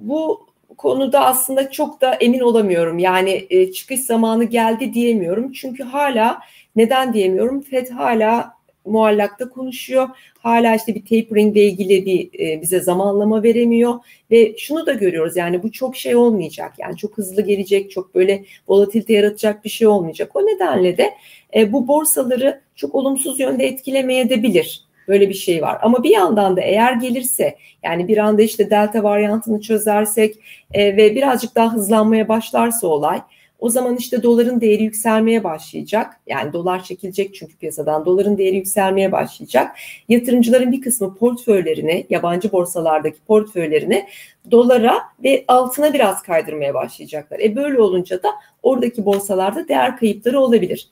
[0.00, 0.46] bu
[0.78, 2.98] konuda aslında çok da emin olamıyorum.
[2.98, 5.52] Yani e, çıkış zamanı geldi diyemiyorum.
[5.52, 6.40] Çünkü hala
[6.76, 7.62] neden diyemiyorum?
[7.62, 8.55] FED hala
[8.86, 10.08] muallakta konuşuyor.
[10.38, 13.94] Hala işte bir tapering ile ilgili bir e, bize zamanlama veremiyor
[14.30, 16.72] ve şunu da görüyoruz yani bu çok şey olmayacak.
[16.78, 20.36] Yani çok hızlı gelecek, çok böyle volatilite yaratacak bir şey olmayacak.
[20.36, 21.14] O nedenle de
[21.56, 24.86] e, bu borsaları çok olumsuz yönde etkilemeye de bilir.
[25.08, 25.78] Böyle bir şey var.
[25.82, 30.36] Ama bir yandan da eğer gelirse yani bir anda işte delta varyantını çözersek
[30.72, 33.20] e, ve birazcık daha hızlanmaya başlarsa olay
[33.58, 36.20] o zaman işte doların değeri yükselmeye başlayacak.
[36.26, 39.76] Yani dolar çekilecek çünkü piyasadan doların değeri yükselmeye başlayacak.
[40.08, 44.06] Yatırımcıların bir kısmı portföylerini, yabancı borsalardaki portföylerini
[44.50, 47.40] dolara ve altına biraz kaydırmaya başlayacaklar.
[47.40, 48.28] E böyle olunca da
[48.62, 50.88] oradaki borsalarda değer kayıpları olabilir.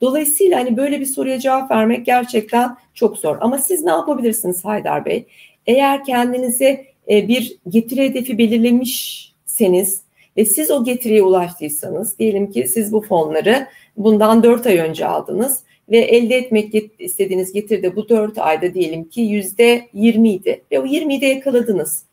[0.00, 3.36] Dolayısıyla hani böyle bir soruya cevap vermek gerçekten çok zor.
[3.40, 5.26] Ama siz ne yapabilirsiniz Haydar Bey?
[5.66, 10.07] Eğer kendinize e, bir getiri hedefi belirlemişseniz
[10.38, 13.66] ve siz o getiriye ulaştıysanız diyelim ki siz bu fonları
[13.96, 19.04] bundan 4 ay önce aldınız ve elde etmek istediğiniz getiri de bu 4 ayda diyelim
[19.04, 22.04] ki yüzde 20 idi ve o 20'yi de yakaladınız.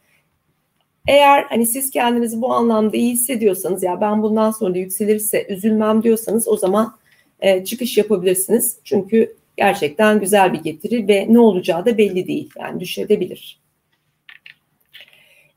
[1.08, 6.48] Eğer hani siz kendinizi bu anlamda iyi hissediyorsanız ya ben bundan sonra yükselirse üzülmem diyorsanız
[6.48, 6.96] o zaman
[7.40, 8.78] e, çıkış yapabilirsiniz.
[8.84, 12.50] Çünkü gerçekten güzel bir getiri ve ne olacağı da belli değil.
[12.60, 13.65] Yani düşebilir.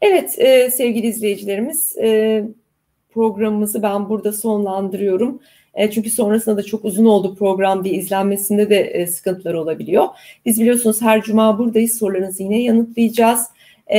[0.00, 2.44] Evet e, sevgili izleyicilerimiz e,
[3.10, 5.40] programımızı ben burada sonlandırıyorum.
[5.74, 10.06] E, çünkü sonrasında da çok uzun oldu program diye izlenmesinde de e, sıkıntılar olabiliyor.
[10.46, 13.40] Biz biliyorsunuz her cuma buradayız sorularınızı yine yanıtlayacağız.
[13.92, 13.98] E,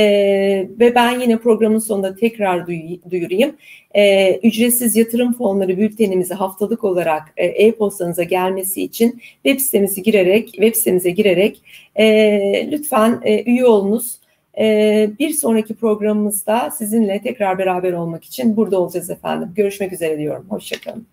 [0.80, 2.66] ve ben yine programın sonunda tekrar
[3.10, 3.56] duyurayım.
[3.94, 10.74] E, ücretsiz yatırım fonları bültenimizi haftalık olarak e, e-postanıza gelmesi için web sitemizi girerek, web
[10.74, 11.62] sitemize girerek
[11.96, 14.19] e, lütfen e, üye olunuz.
[14.60, 19.52] E, bir sonraki programımızda sizinle tekrar beraber olmak için burada olacağız efendim.
[19.56, 20.46] Görüşmek üzere diyorum.
[20.48, 21.06] Hoşçakalın.